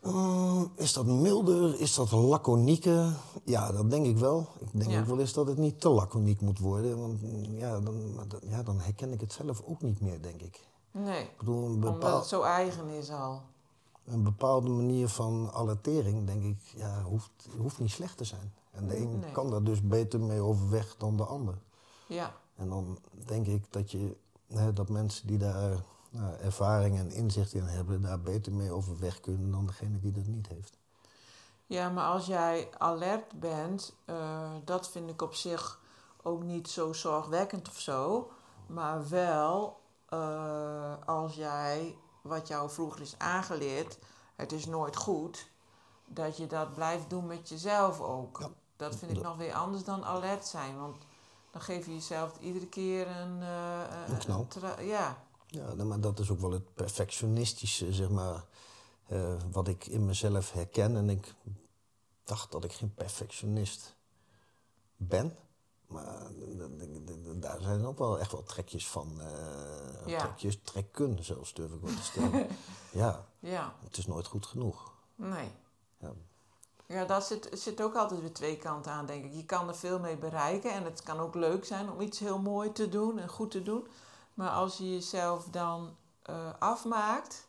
Mm, 0.03 0.71
is 0.75 0.93
dat 0.93 1.05
milder? 1.05 1.79
Is 1.79 1.93
dat 1.95 2.11
laconieker? 2.11 3.15
Ja, 3.43 3.71
dat 3.71 3.89
denk 3.89 4.05
ik 4.05 4.17
wel. 4.17 4.47
Ik 4.59 4.67
denk 4.71 4.91
Ja. 4.91 4.99
ook 4.99 5.05
wel 5.05 5.19
eens 5.19 5.33
dat 5.33 5.47
het 5.47 5.57
niet 5.57 5.81
te 5.81 5.89
laconiek 5.89 6.41
moet 6.41 6.59
worden. 6.59 6.99
Want 6.99 7.21
mm, 7.21 7.57
ja 7.57 7.79
dan, 7.79 8.19
ja, 8.43 8.63
dan 8.63 8.79
herken 8.79 9.11
ik 9.11 9.21
het 9.21 9.33
zelf 9.33 9.61
ook 9.65 9.81
niet 9.81 10.01
meer, 10.01 10.21
denk 10.21 10.41
ik. 10.41 10.67
Nee, 10.91 11.23
Ik 11.23 11.37
bedoel, 11.37 11.65
een, 11.65 11.87
omdat 11.87 12.15
het 12.19 12.25
zo 12.25 12.41
eigen 12.41 12.87
is 12.89 13.09
al. 13.11 13.41
een 14.05 14.23
bepaalde 14.23 14.69
manier 14.69 15.07
van 15.07 15.49
alertering, 15.53 16.25
denk 16.27 16.43
ik, 16.43 16.59
ja, 16.75 17.01
hoeft, 17.03 17.31
hoeft 17.57 17.79
niet 17.79 17.91
slecht 17.91 18.17
te 18.17 18.23
zijn. 18.23 18.53
En 18.73 18.87
de 18.87 18.97
een 18.97 19.19
Nee. 19.19 19.31
kan 19.31 19.49
daar 19.49 19.63
dus 19.63 19.81
beter 19.81 20.19
mee 20.19 20.41
overweg 20.41 20.95
dan 20.97 21.17
de 21.17 21.25
ander. 21.25 21.55
Ja, 22.07 22.33
En 22.55 22.69
dan 22.69 22.97
denk 23.25 23.47
ik 23.47 23.65
dat, 23.69 23.91
je, 23.91 24.15
hè, 24.47 24.73
dat 24.73 24.89
mensen 24.89 25.27
die 25.27 25.37
daar 25.37 25.83
nou, 26.09 26.33
ervaring 26.35 26.97
en 26.97 27.11
inzicht 27.11 27.53
in 27.53 27.63
hebben, 27.63 28.01
daar 28.01 28.21
beter 28.21 28.53
mee 28.53 28.71
overweg 28.71 29.19
kunnen 29.19 29.51
dan 29.51 29.65
degene 29.65 29.99
die 29.99 30.11
dat 30.11 30.25
niet 30.25 30.47
heeft. 30.47 30.77
Ja, 31.65 31.89
maar 31.89 32.05
als 32.05 32.25
jij 32.25 32.69
alert 32.77 33.39
bent, 33.39 33.95
eh, 34.05 34.51
dat 34.65 34.89
vind 34.89 35.09
ik 35.09 35.21
op 35.21 35.33
zich 35.33 35.79
ook 36.21 36.43
niet 36.43 36.69
zo 36.69 36.93
zorgwekkend 36.93 37.69
of 37.69 37.79
zo. 37.79 38.31
Maar 38.67 39.09
wel 39.09 39.79
eh, 40.05 40.93
als 41.05 41.35
jij, 41.35 41.97
wat 42.21 42.47
jou 42.47 42.69
vroeger 42.69 43.01
is 43.01 43.15
aangeleerd, 43.17 43.99
het 44.35 44.51
is 44.51 44.65
nooit 44.65 44.95
goed, 44.95 45.49
dat 46.05 46.37
je 46.37 46.47
dat 46.47 46.73
blijft 46.73 47.09
doen 47.09 47.27
met 47.27 47.49
jezelf 47.49 48.01
ook. 48.01 48.39
Ja. 48.39 48.49
Dat 48.89 48.95
vind 48.95 49.11
ik 49.11 49.21
nog 49.23 49.37
weer 49.37 49.53
anders 49.53 49.83
dan 49.83 50.05
alert 50.05 50.45
zijn, 50.45 50.77
want 50.77 50.97
dan 51.51 51.61
geef 51.61 51.85
je 51.85 51.93
jezelf 51.93 52.39
iedere 52.39 52.67
keer 52.67 53.07
een... 53.07 53.41
eh, 53.41 54.07
Een 54.07 54.17
knal. 54.17 54.47
ja, 54.81 55.23
Ja, 55.47 55.73
nou, 55.73 55.83
maar 55.83 55.99
dat 55.99 56.19
is 56.19 56.29
ook 56.29 56.39
wel 56.39 56.51
het 56.51 56.73
perfectionistische, 56.73 57.93
zeg 57.93 58.09
maar, 58.09 58.45
eh, 59.07 59.35
wat 59.51 59.67
ik 59.67 59.85
in 59.85 60.05
mezelf 60.05 60.51
herken. 60.51 60.95
En 60.97 61.09
ik 61.09 61.33
dacht 62.23 62.51
dat 62.51 62.63
ik 62.63 62.73
geen 62.73 62.93
perfectionist 62.93 63.95
ben. 64.95 65.37
Maar 65.87 66.27
daar 67.35 67.61
zijn 67.61 67.85
ook 67.85 67.97
wel 67.97 68.19
echt 68.19 68.31
wel 68.31 68.43
trekjes 68.43 68.87
van. 68.87 69.21
Ja. 70.05 70.19
Trekjes, 70.19 70.59
trekken 70.63 71.23
zelfs, 71.25 71.53
durf 71.53 71.71
ik 71.71 71.81
wel 71.81 71.95
te 71.95 72.01
stellen. 72.03 72.47
ja, 73.03 73.25
ja, 73.39 73.75
het 73.83 73.97
is 73.97 74.05
nooit 74.07 74.27
goed 74.27 74.45
genoeg. 74.45 74.91
nee. 75.15 75.51
Ja. 75.99 76.13
Ja, 76.93 77.05
dat 77.05 77.25
zit, 77.25 77.50
zit 77.51 77.81
ook 77.81 77.95
altijd 77.95 78.21
weer 78.21 78.33
twee 78.33 78.57
kanten 78.57 78.91
aan, 78.91 79.05
denk 79.05 79.25
ik. 79.25 79.33
Je 79.33 79.45
kan 79.45 79.67
er 79.67 79.75
veel 79.75 80.00
mee 80.00 80.17
bereiken 80.17 80.71
en 80.71 80.83
het 80.83 81.03
kan 81.03 81.19
ook 81.19 81.35
leuk 81.35 81.65
zijn 81.65 81.91
om 81.91 82.01
iets 82.01 82.19
heel 82.19 82.39
mooi 82.39 82.71
te 82.71 82.89
doen 82.89 83.19
en 83.19 83.29
goed 83.29 83.51
te 83.51 83.63
doen. 83.63 83.88
Maar 84.33 84.50
als 84.50 84.77
je 84.77 84.91
jezelf 84.91 85.45
dan 85.45 85.95
eh, 86.21 86.53
afmaakt, 86.59 87.47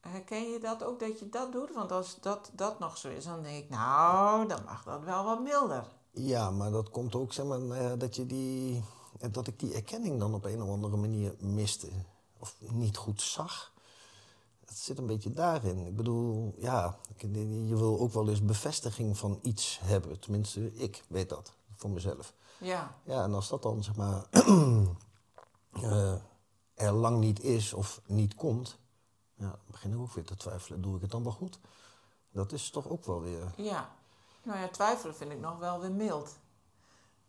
herken 0.00 0.50
je 0.50 0.58
dat 0.58 0.84
ook 0.84 1.00
dat 1.00 1.18
je 1.18 1.28
dat 1.28 1.52
doet? 1.52 1.74
Want 1.74 1.92
als 1.92 2.20
dat, 2.20 2.50
dat 2.52 2.78
nog 2.78 2.96
zo 2.96 3.08
is, 3.08 3.24
dan 3.24 3.42
denk 3.42 3.64
ik, 3.64 3.70
nou, 3.70 4.48
dan 4.48 4.64
mag 4.64 4.84
dat 4.84 5.02
wel 5.02 5.24
wat 5.24 5.42
milder. 5.42 5.84
Ja, 6.10 6.50
maar 6.50 6.70
dat 6.70 6.90
komt 6.90 7.14
ook, 7.14 7.32
zeg 7.32 7.46
maar, 7.46 7.82
ja, 7.82 7.96
dat, 7.96 8.16
je 8.16 8.26
die, 8.26 8.84
eh, 9.20 9.28
dat 9.32 9.46
ik 9.46 9.58
die 9.58 9.74
erkenning 9.74 10.18
dan 10.18 10.34
op 10.34 10.44
een 10.44 10.62
of 10.62 10.68
andere 10.68 10.96
manier 10.96 11.34
miste. 11.38 11.88
Of 12.38 12.56
niet 12.60 12.96
goed 12.96 13.22
zag. 13.22 13.72
Het 14.66 14.76
zit 14.78 14.98
een 14.98 15.06
beetje 15.06 15.32
daarin. 15.32 15.86
Ik 15.86 15.96
bedoel, 15.96 16.54
ja, 16.58 16.98
je 17.66 17.76
wil 17.76 18.00
ook 18.00 18.12
wel 18.12 18.28
eens 18.28 18.44
bevestiging 18.44 19.18
van 19.18 19.38
iets 19.42 19.78
hebben. 19.82 20.20
Tenminste, 20.20 20.74
ik 20.74 21.04
weet 21.08 21.28
dat, 21.28 21.52
voor 21.74 21.90
mezelf. 21.90 22.32
Ja, 22.58 22.96
Ja, 23.04 23.22
en 23.22 23.34
als 23.34 23.48
dat 23.48 23.62
dan, 23.62 23.82
zeg 23.82 23.96
maar, 23.96 24.26
eh, 25.72 26.14
er 26.74 26.92
lang 26.92 27.18
niet 27.18 27.42
is 27.42 27.72
of 27.72 28.00
niet 28.06 28.34
komt... 28.34 28.78
Ja, 29.34 29.48
dan 29.48 29.58
begin 29.70 29.92
ik 29.92 29.98
ook 29.98 30.12
weer 30.12 30.24
te 30.24 30.36
twijfelen. 30.36 30.82
Doe 30.82 30.94
ik 30.94 31.00
het 31.02 31.10
dan 31.10 31.22
wel 31.22 31.32
goed? 31.32 31.58
Dat 32.30 32.52
is 32.52 32.70
toch 32.70 32.88
ook 32.88 33.04
wel 33.04 33.20
weer... 33.20 33.52
ja. 33.56 33.94
Nou 34.42 34.58
ja, 34.58 34.68
twijfelen 34.68 35.14
vind 35.14 35.32
ik 35.32 35.40
nog 35.40 35.58
wel 35.58 35.80
weer 35.80 35.92
mild. 35.92 36.36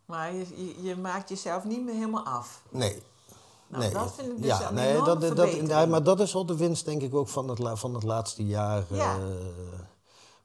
Maar 0.04 0.32
je, 0.32 0.64
je, 0.66 0.82
je 0.82 0.96
maakt 0.96 1.28
jezelf 1.28 1.64
niet 1.64 1.84
meer 1.84 1.94
helemaal 1.94 2.24
af. 2.24 2.62
Nee. 2.70 3.02
Nou, 3.68 3.82
nee. 3.82 3.92
dat 3.92 4.14
vind 4.14 4.28
ik 4.28 4.36
dus 4.42 4.46
ja, 4.46 4.70
nee, 4.70 5.02
dat, 5.02 5.20
dat, 5.68 5.88
maar 5.88 6.02
dat 6.02 6.20
is 6.20 6.34
al 6.34 6.46
de 6.46 6.56
winst, 6.56 6.84
denk 6.84 7.02
ik, 7.02 7.14
ook 7.14 7.28
van 7.28 7.48
het, 7.48 7.78
van 7.78 7.94
het 7.94 8.02
laatste 8.02 8.46
jaar 8.46 8.84
Ja. 8.90 9.16
eh, 9.18 9.24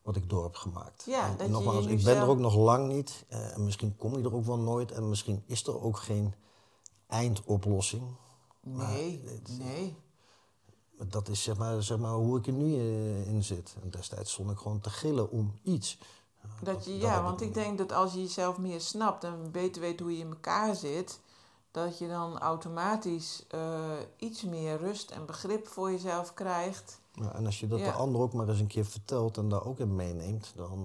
wat 0.02 0.16
ik 0.16 0.30
door 0.30 0.44
heb 0.44 0.56
gemaakt. 0.56 1.04
Ja, 1.06 1.28
En 1.30 1.38
dat 1.38 1.46
je 1.48 1.52
nogmaals, 1.54 1.86
nu 1.86 1.92
ik 1.92 2.04
ben 2.04 2.14
zelf- 2.14 2.18
er 2.20 2.28
ook 2.30 2.40
nog 2.40 2.56
lang 2.56 2.88
niet. 2.92 3.26
eh, 3.28 3.54
en 3.54 3.64
misschien 3.64 3.96
kom 3.98 4.18
je 4.18 4.24
er 4.24 4.36
ook 4.36 4.46
wel 4.46 4.58
nooit. 4.60 4.92
En 4.92 5.10
misschien 5.10 5.44
is 5.46 5.68
er 5.68 5.82
ook 5.84 5.98
geen 6.00 6.34
eindoplossing. 7.08 8.04
Nee, 8.62 9.24
nee. 9.60 9.96
Dat 11.08 11.28
is 11.28 11.44
zeg 11.44 11.58
maar, 11.58 11.84
zeg 11.84 11.98
maar 11.98 12.12
hoe 12.14 12.38
ik 12.38 12.48
er 12.48 12.54
nu 12.54 12.74
eh, 12.76 13.28
in 13.28 13.44
zit. 13.44 13.76
En 13.84 13.90
destijds 13.90 14.32
stond 14.32 14.52
ik 14.52 14.58
gewoon 14.58 14.80
te 14.80 14.90
gillen 14.90 15.32
om 15.32 15.60
iets. 15.64 15.98
Dat 16.62 16.86
je, 16.86 16.92
dat 16.92 17.02
ja, 17.02 17.24
want 17.24 17.42
ik 17.42 17.48
ik 17.48 17.54
denk 17.54 17.78
dat 17.78 17.92
als 17.92 18.14
je 18.14 18.20
jezelf 18.22 18.58
meer 18.58 18.82
snapt 18.82 19.24
en 19.24 19.52
beter 19.52 19.82
weet 19.82 20.00
hoe 20.00 20.12
je 20.18 20.24
in 20.24 20.30
elkaar 20.30 20.76
zit, 20.76 21.20
dat 21.74 21.98
je 21.98 22.08
dan 22.08 22.40
automatisch 22.40 23.44
eh, 23.48 23.92
iets 24.18 24.44
meer 24.44 24.78
rust 24.78 25.12
en 25.12 25.26
begrip 25.26 25.68
voor 25.68 25.92
jezelf 25.92 26.34
krijgt. 26.34 27.00
Ja, 27.14 27.32
en 27.34 27.46
als 27.46 27.60
je 27.60 27.68
dat 27.68 27.80
Ja. 27.80 27.86
de 27.86 27.92
ander 27.92 28.22
ook 28.22 28.34
maar 28.34 28.50
eens 28.50 28.60
een 28.60 28.68
keer 28.68 28.86
vertelt 28.86 29.38
en 29.38 29.50
daar 29.50 29.66
ook 29.66 29.80
in 29.80 29.96
meeneemt, 29.96 30.54
dan 30.56 30.80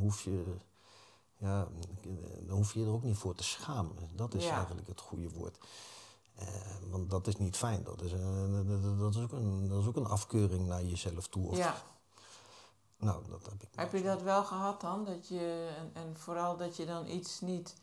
hoef 0.00 0.22
je, 0.22 0.44
ja, 1.36 1.68
dan 2.46 2.56
hoef 2.56 2.74
je 2.74 2.84
er 2.84 2.90
ook 2.92 3.02
niet 3.02 3.16
voor 3.16 3.34
te 3.34 3.44
schamen. 3.44 3.92
Dat 4.14 4.34
is 4.34 4.44
Ja. 4.44 4.56
eigenlijk 4.56 4.86
het 4.88 5.00
goede 5.00 5.30
woord. 5.30 5.58
Eh, 6.34 6.46
want 6.90 7.10
dat 7.10 7.26
is 7.26 7.36
niet 7.36 7.56
fijn. 7.56 7.84
Dat 7.84 8.02
is, 8.02 8.12
eh, 8.12 8.98
dat- 8.98 9.14
is 9.14 9.22
ook 9.22 9.32
een, 9.32 9.68
dat 9.68 9.80
is 9.80 9.86
ook 9.86 9.96
een 9.96 10.06
afkeuring 10.06 10.66
naar 10.66 10.84
jezelf 10.84 11.26
toe. 11.28 11.48
Of, 11.48 11.56
Ja. 11.56 11.74
Nou, 12.96 13.22
dat 13.28 13.44
heb 13.44 13.62
ik. 13.62 13.68
Heb 13.74 13.92
je 13.92 14.02
dat 14.02 14.22
wel 14.22 14.44
gehad 14.44 14.80
dan? 14.80 15.04
Dat 15.04 15.28
je, 15.28 15.74
en, 15.78 15.90
en 16.02 16.16
vooral 16.16 16.56
dat 16.56 16.76
je 16.76 16.86
dan 16.86 17.06
iets 17.08 17.40
niet, 17.40 17.74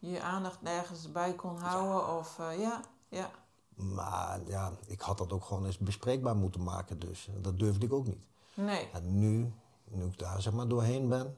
je 0.00 0.22
aandacht 0.22 0.62
nergens 0.62 1.12
bij 1.12 1.34
kon 1.34 1.56
houden? 1.58 2.16
Of 2.18 2.38
eh, 2.38 2.60
ja, 2.60 2.80
ja, 3.08 3.30
Maar 3.74 4.40
ja, 4.46 4.72
ik 4.86 5.00
had 5.00 5.18
dat 5.18 5.32
ook 5.32 5.44
gewoon 5.44 5.66
eens 5.66 5.78
bespreekbaar 5.78 6.36
moeten 6.36 6.62
maken. 6.62 6.98
Dus 6.98 7.28
dat 7.40 7.58
durfde 7.58 7.86
ik 7.86 7.92
ook 7.92 8.06
niet. 8.06 8.24
nee. 8.54 8.88
En 8.92 9.18
nu, 9.18 9.52
nu 9.84 10.04
ik 10.04 10.18
daar 10.18 10.42
zeg 10.42 10.52
maar 10.52 10.68
doorheen 10.68 11.08
ben, 11.08 11.36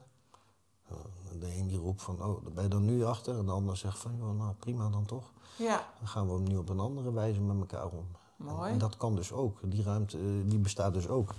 eh, 0.87 0.95
de 1.39 1.55
een 1.55 1.67
die 1.67 1.77
roept 1.77 2.01
van, 2.01 2.23
oh, 2.23 2.45
ben 2.53 2.63
je 2.63 2.69
dan 2.69 2.85
nu 2.85 3.05
achter. 3.05 3.37
En 3.37 3.45
de 3.45 3.51
ander 3.51 3.77
zegt 3.77 3.97
van, 3.97 4.15
joh, 4.17 4.37
nou 4.37 4.53
prima 4.53 4.89
dan 4.89 5.05
toch. 5.05 5.31
Ja, 5.57 5.87
Dan 5.99 6.07
gaan 6.07 6.33
we 6.33 6.39
nu 6.39 6.57
op 6.57 6.69
een 6.69 6.79
andere 6.79 7.11
wijze 7.13 7.41
met 7.41 7.59
elkaar 7.59 7.91
om. 7.91 8.07
Mooi. 8.35 8.71
En 8.71 8.77
dat 8.77 8.97
kan 8.97 9.15
dus 9.15 9.31
ook. 9.31 9.59
Die 9.63 9.83
ruimte 9.83 10.17
eh, 10.17 10.23
die 10.45 10.59
bestaat 10.59 10.93
dus 10.93 11.07
ook. 11.07 11.33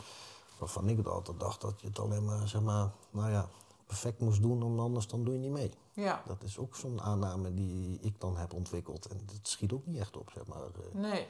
Waarvan 0.58 0.88
ik 0.88 0.96
het 0.96 1.08
altijd 1.08 1.40
dacht 1.40 1.60
dat 1.60 1.80
je 1.80 1.86
het 1.86 1.98
alleen 1.98 2.24
maar, 2.24 2.48
zeg 2.48 2.62
maar, 2.62 2.90
nou 3.10 3.30
ja, 3.30 3.48
perfect 3.86 4.20
moest 4.20 4.42
doen, 4.42 4.58
want 4.60 4.80
anders 4.80 5.06
dan 5.06 5.24
doe 5.24 5.34
je 5.34 5.40
niet 5.40 5.50
mee. 5.50 5.70
ja, 5.92 6.22
Dat 6.26 6.42
is 6.42 6.58
ook 6.58 6.76
zo'n 6.76 7.00
aanname 7.00 7.54
die 7.54 7.98
ik 8.00 8.20
dan 8.20 8.36
heb 8.36 8.52
ontwikkeld. 8.52 9.06
En 9.06 9.20
dat 9.26 9.38
schiet 9.42 9.72
ook 9.72 9.86
niet 9.86 9.98
echt 10.00 10.16
op, 10.16 10.30
zeg 10.34 10.46
maar. 10.46 10.60
eh. 10.62 10.94
nee. 10.94 11.26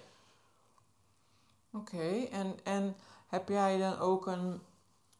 Oké, 1.73 2.25
en, 2.31 2.65
en 2.65 2.97
heb 3.27 3.49
jij 3.49 3.79
dan 3.79 3.99
ook 3.99 4.27
een, 4.27 4.61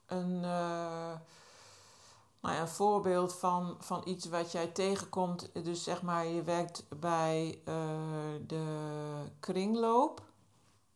een, 0.07 0.35
eh, 0.45 1.13
nou 2.41 2.55
ja, 2.55 2.61
een 2.61 2.69
voorbeeld 2.69 3.35
van, 3.35 3.77
van 3.79 4.03
iets 4.05 4.27
wat 4.29 4.53
jij 4.53 4.67
tegenkomt? 4.67 5.51
Dus 5.65 5.83
zeg 5.85 6.03
maar, 6.03 6.27
je 6.27 6.43
werkt 6.43 6.85
bij 7.01 7.61
eh, 7.65 7.75
de 8.47 8.65
kringloop. 9.41 10.23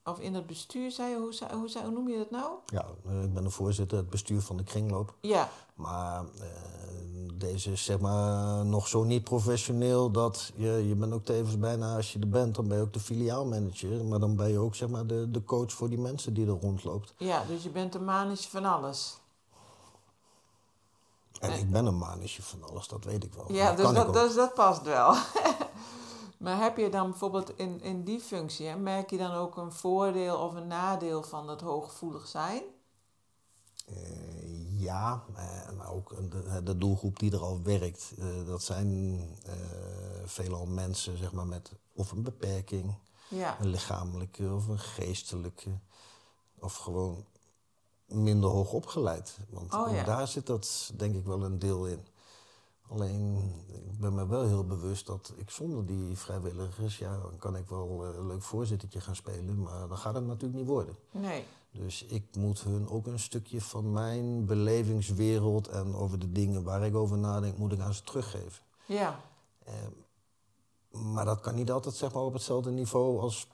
Of 0.09 0.19
in 0.19 0.35
het 0.35 0.47
bestuur, 0.47 0.91
zei 0.91 1.11
je, 1.11 1.19
hoe, 1.19 1.33
zei- 1.35 1.53
hoe, 1.55 1.69
zei- 1.69 1.85
hoe 1.85 1.93
noem 1.95 2.09
je 2.09 2.17
dat 2.19 2.31
nou? 2.31 2.51
Ja, 2.67 2.85
eh, 3.09 3.23
ik 3.23 3.35
ben 3.35 3.43
de 3.43 3.51
voorzitter, 3.51 3.97
het 3.99 4.11
bestuur 4.11 4.41
van 4.41 4.57
de 4.57 4.65
kringloop. 4.65 5.15
Ja, 5.21 5.49
Maar 5.75 6.25
eh, 6.41 6.47
deze 7.35 7.73
is 7.73 7.85
zeg 7.85 7.99
maar 8.01 8.65
nog 8.65 8.89
zo 8.89 9.03
niet 9.05 9.25
professioneel 9.25 10.11
dat 10.11 10.53
je, 10.57 10.89
je 10.89 10.95
bent 10.95 11.13
ook 11.13 11.25
tevens 11.25 11.59
bijna, 11.59 11.97
als 11.97 12.13
je 12.13 12.19
er 12.19 12.29
bent, 12.29 12.55
dan 12.55 12.69
ben 12.69 12.77
je 12.77 12.83
ook 12.83 12.93
de 12.93 13.01
filiaalmanager. 13.01 14.05
Maar 14.05 14.19
dan 14.21 14.37
ben 14.37 14.49
je 14.51 14.59
ook 14.59 14.75
zeg 14.75 14.89
maar 14.89 15.07
de, 15.07 15.31
de 15.31 15.45
coach 15.45 15.73
voor 15.73 15.89
die 15.89 15.99
mensen 15.99 16.35
die 16.35 16.47
er 16.47 16.59
rondloopt. 16.61 17.15
ja, 17.17 17.45
dus 17.45 17.63
je 17.63 17.71
bent 17.71 17.95
een 17.95 18.05
manisje 18.05 18.49
van 18.51 18.65
alles. 18.65 19.19
En 21.41 21.53
ik 21.53 21.71
ben 21.71 21.87
een 21.87 21.99
manusje 21.99 22.43
van 22.43 22.63
alles, 22.63 22.89
dat 22.89 23.05
weet 23.05 23.25
ik 23.25 23.35
wel. 23.35 23.53
Ja, 23.53 23.73
dus 23.73 23.93
dat, 23.93 24.13
dus 24.13 24.35
dat 24.35 24.55
past 24.55 24.83
wel. 24.83 25.15
maar 26.39 26.61
heb 26.63 26.77
je 26.77 26.89
dan 26.89 27.11
bijvoorbeeld 27.11 27.59
in, 27.59 27.81
in 27.83 28.05
die 28.05 28.21
functie, 28.21 28.67
hè, 28.67 28.77
merk 28.77 29.11
je 29.11 29.17
dan 29.17 29.33
ook 29.33 29.57
een 29.57 29.73
voordeel 29.73 30.37
of 30.37 30.55
een 30.55 30.67
nadeel 30.67 31.23
van 31.23 31.49
het 31.49 31.61
hooggevoelig 31.61 32.27
zijn? 32.27 32.63
Eh, 33.87 34.81
ja, 34.81 35.25
eh, 35.37 35.71
maar 35.77 35.93
ook 35.93 36.15
de, 36.31 36.63
de 36.63 36.79
doelgroep 36.79 37.19
die 37.19 37.33
er 37.33 37.41
al 37.43 37.63
werkt. 37.63 38.13
eh, 38.19 38.47
dat 38.47 38.63
zijn 38.63 39.21
veelal 40.25 40.67
mensen 40.67 41.19
zeg 41.19 41.33
maar, 41.33 41.47
met 41.47 41.73
of 41.93 42.11
een 42.13 42.23
beperking, 42.23 42.95
Ja, 43.29 43.61
een 43.61 43.69
lichamelijke 43.69 44.53
of 44.53 44.67
een 44.67 44.79
geestelijke. 44.79 45.71
Of 46.61 46.77
gewoon 46.77 47.25
minder 48.07 48.51
hoog 48.51 48.73
opgeleid. 48.73 49.39
Want 49.51 49.75
Oh, 49.75 49.93
ja. 49.93 50.05
daar 50.05 50.29
zit 50.29 50.47
dat 50.47 50.93
denk 50.97 51.15
ik 51.15 51.25
wel 51.25 51.45
een 51.45 51.59
deel 51.59 51.87
in. 51.87 52.07
Alleen, 52.89 53.53
ik 53.67 53.99
ben 53.99 54.15
me 54.15 54.27
wel 54.27 54.47
heel 54.47 54.65
bewust 54.65 55.07
dat 55.07 55.33
ik 55.37 55.51
zonder 55.51 55.87
die 55.87 56.17
vrijwilligers... 56.17 56.99
ja, 56.99 57.19
dan 57.19 57.37
kan 57.39 57.57
ik 57.57 57.69
wel 57.69 58.05
eh, 58.05 58.19
een 58.19 58.27
leuk 58.27 58.43
voorzittertje 58.43 59.01
gaan 59.01 59.17
spelen... 59.17 59.63
maar 59.63 59.89
dan 59.89 59.99
gaat 59.99 60.15
het 60.15 60.27
natuurlijk 60.27 60.59
niet 60.59 60.69
worden. 60.69 60.97
nee. 61.11 61.45
Dus 61.71 62.05
ik 62.05 62.37
moet 62.37 62.61
hun 62.61 62.89
ook 62.89 63.07
een 63.07 63.19
stukje 63.19 63.61
van 63.61 63.93
mijn 63.93 64.47
belevingswereld... 64.47 65.69
en 65.69 65.95
over 65.95 66.19
de 66.19 66.33
dingen 66.33 66.63
waar 66.63 66.87
ik 66.87 66.95
over 66.95 67.19
nadenk, 67.19 67.59
moet 67.59 67.73
ik 67.73 67.81
aan 67.81 67.95
ze 67.95 68.03
teruggeven. 68.03 68.63
Ja, 68.87 69.21
Maar 70.91 71.25
dat 71.25 71.41
kan 71.41 71.55
niet 71.55 71.71
altijd 71.71 71.95
zeg 71.95 72.13
maar, 72.13 72.23
op 72.23 72.33
hetzelfde 72.33 72.71
niveau 72.71 73.21
als 73.21 73.49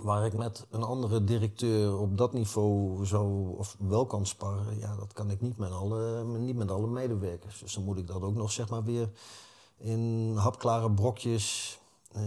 waar 0.00 0.26
ik 0.26 0.32
met 0.36 0.66
een 0.70 0.82
andere 0.82 1.24
directeur 1.24 1.98
op 1.98 2.18
dat 2.18 2.32
niveau 2.32 3.06
zou 3.06 3.56
of 3.58 3.76
wel 3.78 4.06
kan 4.06 4.26
sparren. 4.26 4.78
Ja, 4.78 4.96
dat 4.96 5.12
kan 5.12 5.30
ik 5.30 5.40
niet 5.40 5.56
met 5.58 5.70
alle, 5.70 6.24
niet 6.24 6.56
met 6.56 6.70
alle 6.70 6.86
medewerkers. 6.86 7.58
Dus 7.58 7.74
dan 7.74 7.84
moet 7.84 7.98
ik 7.98 8.06
dat 8.06 8.22
ook 8.22 8.34
nog 8.34 8.52
zeg 8.52 8.68
maar, 8.68 8.84
weer 8.84 9.10
in 9.76 10.32
hapklare 10.36 10.90
brokjes 10.90 11.78
eh, 12.12 12.22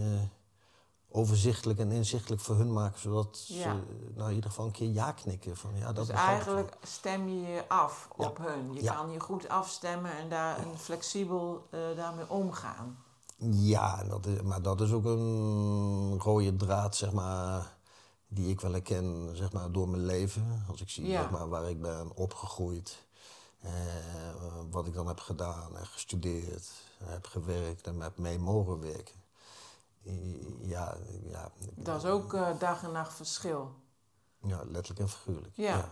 overzichtelijk 1.08 1.78
en 1.78 1.92
inzichtelijk 1.92 2.42
voor 2.42 2.56
hun 2.56 2.72
maken. 2.72 3.00
Zodat 3.00 3.44
Ja. 3.48 3.62
ze 3.62 3.82
nou, 4.14 4.28
in 4.28 4.34
ieder 4.34 4.50
geval 4.50 4.66
een 4.66 4.72
keer 4.72 4.90
ja 4.90 5.12
knikken. 5.12 5.56
Van, 5.56 5.70
ja, 5.76 5.86
dat 5.92 6.06
dus 6.06 6.06
wel. 6.14 6.24
eigenlijk 6.24 6.76
stem 6.82 7.28
je 7.28 7.40
je 7.40 7.68
af 7.68 8.08
Ja. 8.18 8.26
op 8.26 8.38
hun. 8.38 8.74
Je 8.74 8.82
kan 8.82 9.10
je 9.10 9.20
goed 9.20 9.48
afstemmen 9.48 10.16
en 10.16 10.28
daar 10.28 10.56
en 10.58 10.78
flexibel 10.78 11.66
eh, 11.70 11.80
daarmee 11.96 12.28
omgaan. 12.30 13.04
Ja, 13.50 14.04
dat 14.04 14.26
is, 14.26 14.42
maar 14.42 14.62
dat 14.62 14.80
is 14.80 14.92
ook 14.92 15.04
een 15.04 16.20
rode 16.20 16.56
draad, 16.56 16.96
zeg 16.96 17.12
maar, 17.12 17.76
die 18.28 18.48
ik 18.50 18.60
wel 18.60 18.72
herken 18.72 19.30
zeg 19.36 19.52
maar, 19.52 19.72
door 19.72 19.88
mijn 19.88 20.04
leven. 20.04 20.64
Als 20.68 20.80
ik 20.80 20.88
zie 20.90 21.06
Ja. 21.06 21.22
zeg 21.22 21.30
maar, 21.30 21.48
waar 21.48 21.68
ik 21.70 21.80
ben 21.80 22.10
opgegroeid, 22.14 23.04
eh, 23.60 23.70
wat 24.70 24.86
ik 24.86 24.94
dan 24.94 25.06
heb 25.06 25.20
gedaan 25.20 25.76
en 25.76 25.86
gestudeerd, 25.86 26.70
heb 27.04 27.26
gewerkt 27.26 27.86
en 27.86 28.00
heb 28.00 28.18
mee 28.18 28.38
mogen 28.38 28.80
werken. 28.80 29.24
Ja, 30.60 30.96
ja, 31.28 31.50
Dat 31.74 32.02
is 32.04 32.10
ook 32.10 32.34
eh, 32.34 32.48
dag 32.58 32.82
en 32.82 32.92
nacht 32.92 33.14
verschil. 33.14 33.74
ja, 34.42 34.60
letterlijk 34.64 34.98
en 35.00 35.08
figuurlijk. 35.08 35.56
Ja. 35.56 35.76
ja. 35.76 35.88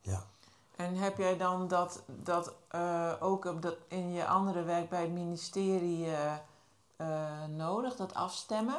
ja. 0.00 0.26
En 0.76 0.94
heb 0.96 1.16
jij 1.16 1.36
dan 1.36 1.68
dat, 1.68 2.02
dat 2.06 2.52
eh, 2.68 3.12
ook 3.20 3.44
op 3.44 3.62
dat, 3.62 3.76
in 3.88 4.12
je 4.12 4.26
andere 4.26 4.62
werk 4.62 4.88
bij 4.88 5.00
het 5.02 5.12
ministerie 5.12 6.10
eh, 6.10 6.32
eh, 6.98 7.44
nodig, 7.56 7.96
dat 7.96 8.14
afstemmen? 8.14 8.78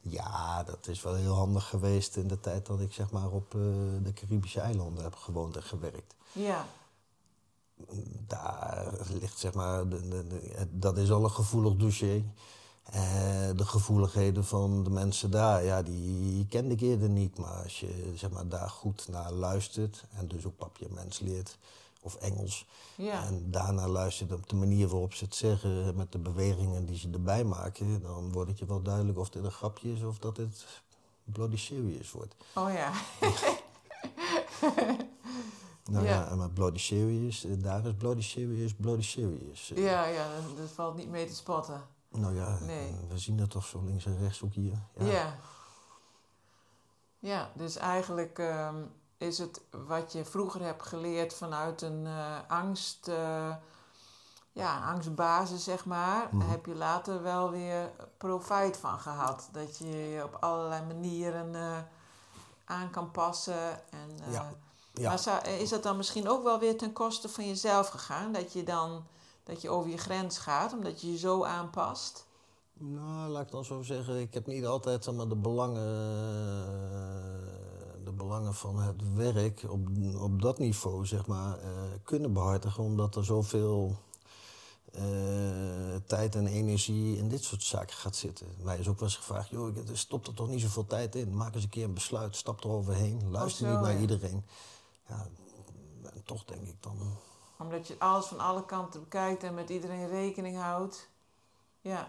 Ja, 0.00 0.62
dat 0.62 0.86
is 0.86 1.02
wel 1.02 1.14
heel 1.14 1.34
handig 1.34 1.68
geweest 1.68 2.16
in 2.16 2.28
de 2.28 2.40
tijd 2.40 2.66
dat 2.66 2.80
ik 2.80 2.92
zeg 2.92 3.10
maar, 3.10 3.30
op 3.30 3.54
eh, 3.54 3.60
de 4.02 4.12
Caribische 4.14 4.60
eilanden 4.60 5.04
heb 5.04 5.14
gewoond 5.14 5.56
en 5.56 5.62
gewerkt. 5.62 6.14
Ja, 6.32 6.66
Daar 8.26 8.92
ligt 9.20 9.38
zeg 9.38 9.54
maar, 9.54 9.88
de, 9.88 10.08
de, 10.08 10.68
dat 10.70 10.96
is 10.96 11.10
al 11.10 11.24
een 11.24 11.30
gevoelig 11.30 11.76
dossier. 11.76 12.22
Eh, 12.82 13.50
de 13.56 13.64
gevoeligheden 13.66 14.44
van 14.44 14.84
de 14.84 14.90
mensen 14.90 15.30
daar, 15.30 15.64
ja, 15.64 15.82
die 15.82 16.46
kende 16.46 16.74
ik 16.74 16.80
eerder 16.80 17.08
niet. 17.08 17.38
Maar 17.38 17.62
als 17.62 17.80
je 17.80 18.12
zeg 18.14 18.30
maar, 18.30 18.48
daar 18.48 18.70
goed 18.70 19.08
naar 19.08 19.32
luistert 19.32 20.04
en 20.12 20.28
dus 20.28 20.46
ook 20.46 20.56
papiaments 20.56 21.18
leert 21.18 21.58
of 22.06 22.14
Engels... 22.14 22.66
ja. 22.94 23.24
en 23.24 23.50
daarna 23.50 23.88
luistert 23.88 24.32
op 24.32 24.48
de 24.48 24.56
manier 24.56 24.88
waarop 24.88 25.14
ze 25.14 25.24
het 25.24 25.34
zeggen... 25.34 25.96
met 25.96 26.12
de 26.12 26.18
bewegingen 26.18 26.86
die 26.86 26.98
ze 26.98 27.10
erbij 27.12 27.44
maken... 27.44 28.02
dan 28.02 28.32
wordt 28.32 28.50
het 28.50 28.58
je 28.58 28.66
wel 28.66 28.82
duidelijk 28.82 29.18
of 29.18 29.28
dit 29.28 29.44
een 29.44 29.50
grapje 29.50 29.92
is 29.92 30.02
of 30.02 30.18
dat 30.18 30.36
het 30.36 30.66
bloody 31.24 31.56
serious 31.56 32.10
wordt. 32.12 32.34
Oh 32.54 32.72
ja. 32.72 32.92
Nou 35.90 36.04
ja, 36.04 36.10
Ja. 36.10 36.28
en 36.28 36.38
met 36.38 36.54
bloody 36.54 36.78
serious, 36.78 37.44
eh, 37.44 37.52
daar 37.62 37.86
is 37.86 37.94
bloody 37.98 38.20
serious, 38.22 38.74
bloody 38.74 39.02
serious. 39.02 39.70
Eh, 39.72 39.84
Ja, 39.84 40.04
ja, 40.06 40.28
dat, 40.34 40.56
dat 40.56 40.68
valt 40.70 40.96
niet 40.96 41.08
mee 41.10 41.26
te 41.26 41.34
spotten. 41.34 41.82
Nou 42.10 42.34
ja, 42.34 42.58
Nee. 42.60 42.94
we 43.08 43.18
zien 43.18 43.36
dat 43.36 43.50
toch 43.50 43.64
zo 43.66 43.82
links 43.84 44.06
en 44.06 44.18
rechts 44.18 44.42
ook 44.42 44.52
hier. 44.54 44.78
Ja. 44.98 45.38
Ja, 47.18 47.50
dus 47.54 47.76
eigenlijk 47.76 48.38
ehm, 48.38 48.76
is 49.18 49.38
het 49.38 49.60
wat 49.86 50.12
je 50.12 50.24
vroeger 50.24 50.62
hebt 50.62 50.82
geleerd 50.82 51.34
vanuit 51.34 51.82
een 51.82 52.06
eh, 52.06 52.36
angst, 52.48 53.08
eh, 53.08 53.54
ja, 54.52 54.90
angstbasis, 54.90 55.64
zeg 55.64 55.84
maar, 55.84 56.28
Mhm. 56.30 56.48
heb 56.50 56.66
je 56.66 56.74
later 56.74 57.22
wel 57.22 57.50
weer 57.50 57.90
profijt 58.18 58.76
van 58.76 58.98
gehad. 58.98 59.48
Dat 59.52 59.78
je 59.78 59.88
je 59.88 60.24
op 60.24 60.36
allerlei 60.40 60.84
manieren 60.86 61.54
eh, 61.54 61.78
aan 62.64 62.90
kan 62.90 63.10
passen. 63.10 63.90
En, 63.90 64.30
Ja. 64.30 64.52
Ja. 64.92 65.08
Maar 65.08 65.18
zou- 65.18 65.48
is 65.48 65.68
dat 65.68 65.82
dan 65.82 65.96
misschien 65.96 66.28
ook 66.28 66.42
wel 66.42 66.58
weer 66.58 66.76
ten 66.78 66.92
koste 66.92 67.28
van 67.28 67.46
jezelf 67.46 67.88
gegaan? 67.88 68.32
Dat 68.32 68.52
je 68.52 68.62
dan 68.62 69.06
dat 69.44 69.62
je 69.62 69.70
over 69.70 69.90
je 69.90 69.96
grens 69.98 70.38
gaat, 70.38 70.72
omdat 70.72 71.00
je 71.00 71.10
je 71.12 71.18
zo 71.18 71.44
aanpast? 71.44 72.26
Nou, 72.72 73.28
laat 73.30 73.42
ik 73.42 73.50
dan 73.50 73.64
zo 73.64 73.82
zeggen, 73.82 74.20
ik 74.20 74.34
heb 74.34 74.46
niet 74.46 74.66
altijd 74.66 75.04
zeg 75.04 75.14
maar, 75.14 75.28
de, 75.28 75.36
belangen, 75.36 75.84
belangen 78.16 78.54
van 78.54 78.80
het 78.80 79.14
werk 79.14 79.64
op, 79.68 79.88
op 80.20 80.42
dat 80.42 80.58
niveau 80.58 81.06
zeg 81.06 81.26
maar, 81.26 81.58
eh, 81.58 81.68
kunnen 82.04 82.32
behartigen, 82.32 82.84
omdat 82.84 83.16
er 83.16 83.24
zoveel 83.24 83.96
eh, 84.92 85.02
tijd 86.06 86.34
en 86.34 86.46
energie 86.46 87.16
in 87.16 87.28
dit 87.28 87.44
soort 87.44 87.62
zaken 87.62 87.96
gaat 87.96 88.16
zitten. 88.16 88.46
Mij 88.62 88.78
is 88.78 88.88
ook 88.88 88.98
wel 88.98 89.08
eens 89.08 89.16
gevraagd, 89.16 89.48
joh, 89.48 89.76
ik- 89.76 89.88
er 89.88 89.98
stopt 89.98 90.26
er 90.26 90.34
toch 90.34 90.48
niet 90.48 90.60
zoveel 90.60 90.86
tijd 90.86 91.14
in. 91.14 91.36
Maak 91.36 91.54
eens 91.54 91.62
een 91.64 91.68
keer 91.70 91.84
een 91.84 91.94
besluit, 91.94 92.36
stap 92.36 92.64
eroverheen, 92.64 93.30
luister 93.30 93.66
zo, 93.66 93.72
niet 93.72 93.82
naar 93.82 93.92
ja. 93.94 94.00
iedereen. 94.00 94.44
Ja, 95.08 95.26
en 96.14 96.22
toch 96.24 96.44
denk 96.44 96.62
ik 96.66 96.82
dan, 96.82 96.96
Omdat 97.58 97.86
je 97.88 97.96
alles 97.98 98.26
van 98.26 98.38
alle 98.40 98.64
kanten 98.64 99.00
bekijkt 99.00 99.42
en 99.42 99.54
met 99.54 99.70
iedereen 99.70 100.08
rekening 100.08 100.56
houdt. 100.58 101.08
Ja, 101.80 102.08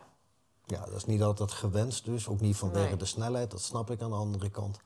Ja, 0.66 0.86
dat 0.86 0.94
is 0.96 1.06
niet 1.06 1.24
altijd 1.24 1.52
gewenst 1.52 2.06
dus. 2.06 2.28
Ook 2.28 2.40
niet 2.40 2.56
vanwege 2.58 2.88
Nee. 2.88 2.98
de 2.98 3.06
snelheid, 3.06 3.52
dat 3.52 3.62
snap 3.62 3.92
ik 3.92 4.02
aan 4.02 4.10
de 4.10 4.16
andere 4.16 4.50
kant. 4.50 4.80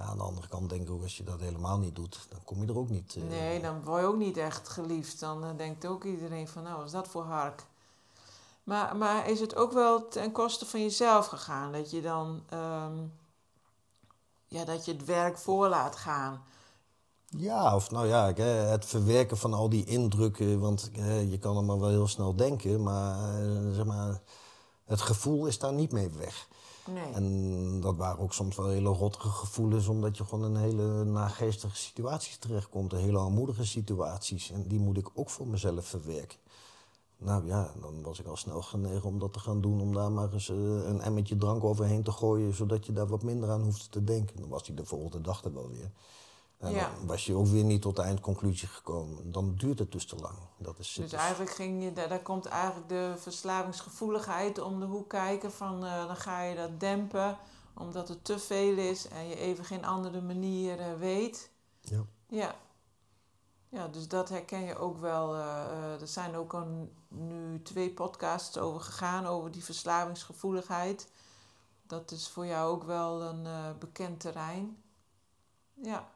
Ja, 0.00 0.06
aan 0.06 0.16
de 0.16 0.22
andere 0.22 0.48
kant 0.48 0.70
denk 0.70 0.82
ik 0.82 0.90
ook, 0.90 1.02
als 1.02 1.16
je 1.16 1.24
dat 1.24 1.40
helemaal 1.40 1.78
niet 1.78 1.94
doet, 1.94 2.26
dan 2.28 2.44
kom 2.44 2.62
je 2.62 2.68
er 2.68 2.78
ook 2.78 2.88
niet. 2.88 3.16
eh, 3.16 3.22
nee, 3.22 3.60
dan 3.60 3.84
word 3.84 4.00
je 4.00 4.06
ook 4.06 4.16
niet 4.16 4.36
echt 4.36 4.68
geliefd. 4.68 5.20
Dan 5.20 5.44
eh, 5.44 5.50
denkt 5.56 5.86
ook 5.86 6.04
iedereen 6.04 6.48
van, 6.48 6.62
nou, 6.62 6.76
wat 6.76 6.86
is 6.86 6.92
dat 6.92 7.08
voor 7.08 7.22
hark? 7.22 7.66
Maar, 8.64 8.96
maar 8.96 9.28
is 9.30 9.40
het 9.40 9.56
ook 9.56 9.72
wel 9.72 10.08
ten 10.08 10.32
koste 10.32 10.66
van 10.66 10.80
jezelf 10.82 11.26
gegaan? 11.26 11.72
Dat 11.72 11.90
je 11.90 12.00
dan, 12.00 12.42
ehm, 12.48 12.98
ja, 14.46 14.64
dat 14.64 14.84
je 14.84 14.92
het 14.92 15.04
werk 15.04 15.38
voor 15.38 15.68
laat 15.68 15.96
gaan? 15.96 16.42
Ja, 17.26 17.74
of 17.74 17.90
nou 17.90 18.06
ja, 18.06 18.32
hè, 18.34 18.44
het 18.44 18.84
verwerken 18.84 19.36
van 19.38 19.54
al 19.54 19.68
die 19.68 19.84
indrukken, 19.84 20.60
want 20.60 20.90
je 21.28 21.38
kan 21.40 21.52
allemaal 21.56 21.80
wel 21.80 21.88
heel 21.88 22.08
snel 22.08 22.36
denken, 22.36 22.82
maar, 22.82 23.34
eh, 23.40 23.72
zeg 23.72 23.84
maar 23.84 24.20
het 24.84 25.00
gevoel 25.00 25.46
is 25.46 25.58
daar 25.58 25.72
niet 25.72 25.92
mee 25.92 26.10
weg. 26.10 26.48
En 26.96 27.80
dat 27.80 27.96
waren 27.96 28.18
ook 28.18 28.32
soms 28.32 28.56
wel 28.56 28.68
hele 28.68 28.88
rottige 28.88 29.28
gevoelens, 29.28 29.88
omdat 29.88 30.16
je 30.16 30.24
gewoon 30.24 30.44
in 30.44 30.56
hele 30.56 31.04
nageestige 31.04 31.76
situaties 31.76 32.36
terechtkomt. 32.36 32.92
Hele 32.92 33.18
armoedige 33.18 33.66
situaties. 33.66 34.50
En 34.50 34.68
die 34.68 34.78
moet 34.78 34.96
ik 34.96 35.08
ook 35.14 35.30
voor 35.30 35.48
mezelf 35.48 35.86
verwerken. 35.86 36.38
Nou 37.16 37.46
ja, 37.46 37.72
dan 37.80 38.02
was 38.02 38.20
ik 38.20 38.26
al 38.26 38.36
snel 38.36 38.62
genegen 38.62 39.08
om 39.08 39.18
dat 39.18 39.32
te 39.32 39.38
gaan 39.38 39.60
doen. 39.60 39.80
Om 39.80 39.94
daar 39.94 40.12
maar 40.12 40.32
eens 40.32 40.48
eh, 40.48 40.56
een 40.56 41.00
emmertje 41.00 41.36
drank 41.36 41.64
overheen 41.64 42.02
te 42.02 42.12
gooien, 42.12 42.54
zodat 42.54 42.86
je 42.86 42.92
daar 42.92 43.06
wat 43.06 43.22
minder 43.22 43.50
aan 43.50 43.62
hoeft 43.62 43.92
te 43.92 44.04
denken. 44.04 44.36
Dan 44.40 44.48
was 44.48 44.66
hij 44.66 44.76
de 44.76 44.84
volgende 44.84 45.20
dag 45.20 45.44
er 45.44 45.54
wel 45.54 45.68
weer. 45.68 45.90
En 46.60 46.70
Ja. 46.72 46.90
dan 46.94 47.06
was 47.06 47.26
je 47.26 47.34
ook 47.34 47.46
weer 47.46 47.64
niet 47.64 47.82
tot 47.82 47.96
de 47.96 48.02
eindconclusie 48.02 48.68
gekomen. 48.68 49.32
Dan 49.32 49.54
duurt 49.54 49.78
het 49.78 49.92
dus 49.92 50.06
te 50.06 50.16
lang. 50.16 50.38
Dat 50.58 50.78
is, 50.78 50.92
Dus 50.92 51.04
is- 51.04 51.12
eigenlijk 51.12 51.50
ging 51.50 51.82
je, 51.82 51.92
daar, 51.92 52.08
daar 52.08 52.22
komt 52.22 52.46
eigenlijk 52.46 52.88
de 52.88 53.14
verslavingsgevoeligheid 53.16 54.58
om 54.58 54.80
de 54.80 54.86
hoek 54.86 55.08
kijken. 55.08 55.52
Van, 55.52 55.84
eh, 55.84 56.06
dan 56.06 56.16
ga 56.16 56.42
je 56.42 56.56
dat 56.56 56.80
dempen, 56.80 57.38
omdat 57.74 58.08
het 58.08 58.24
te 58.24 58.38
veel 58.38 58.76
is 58.76 59.08
en 59.08 59.28
je 59.28 59.36
even 59.36 59.64
geen 59.64 59.84
andere 59.84 60.20
manier 60.20 60.80
eh, 60.80 60.94
weet. 60.98 61.50
ja. 61.80 62.02
Ja. 62.28 62.54
Ja, 63.68 63.88
dus 63.88 64.08
dat 64.08 64.28
herken 64.28 64.60
je 64.64 64.76
ook 64.78 64.98
wel. 64.98 65.34
eh, 65.34 66.00
er 66.00 66.08
zijn 66.08 66.34
ook 66.36 66.54
al 66.54 66.90
nu 67.08 67.62
twee 67.62 67.90
podcasts 67.92 68.58
over 68.58 68.80
gegaan, 68.80 69.26
over 69.26 69.50
die 69.50 69.64
verslavingsgevoeligheid. 69.64 71.08
Dat 71.86 72.10
is 72.10 72.28
voor 72.28 72.46
jou 72.46 72.70
ook 72.72 72.84
wel 72.84 73.22
een 73.22 73.46
bekend 73.78 74.20
terrein. 74.20 74.82
Ja. 75.82 76.08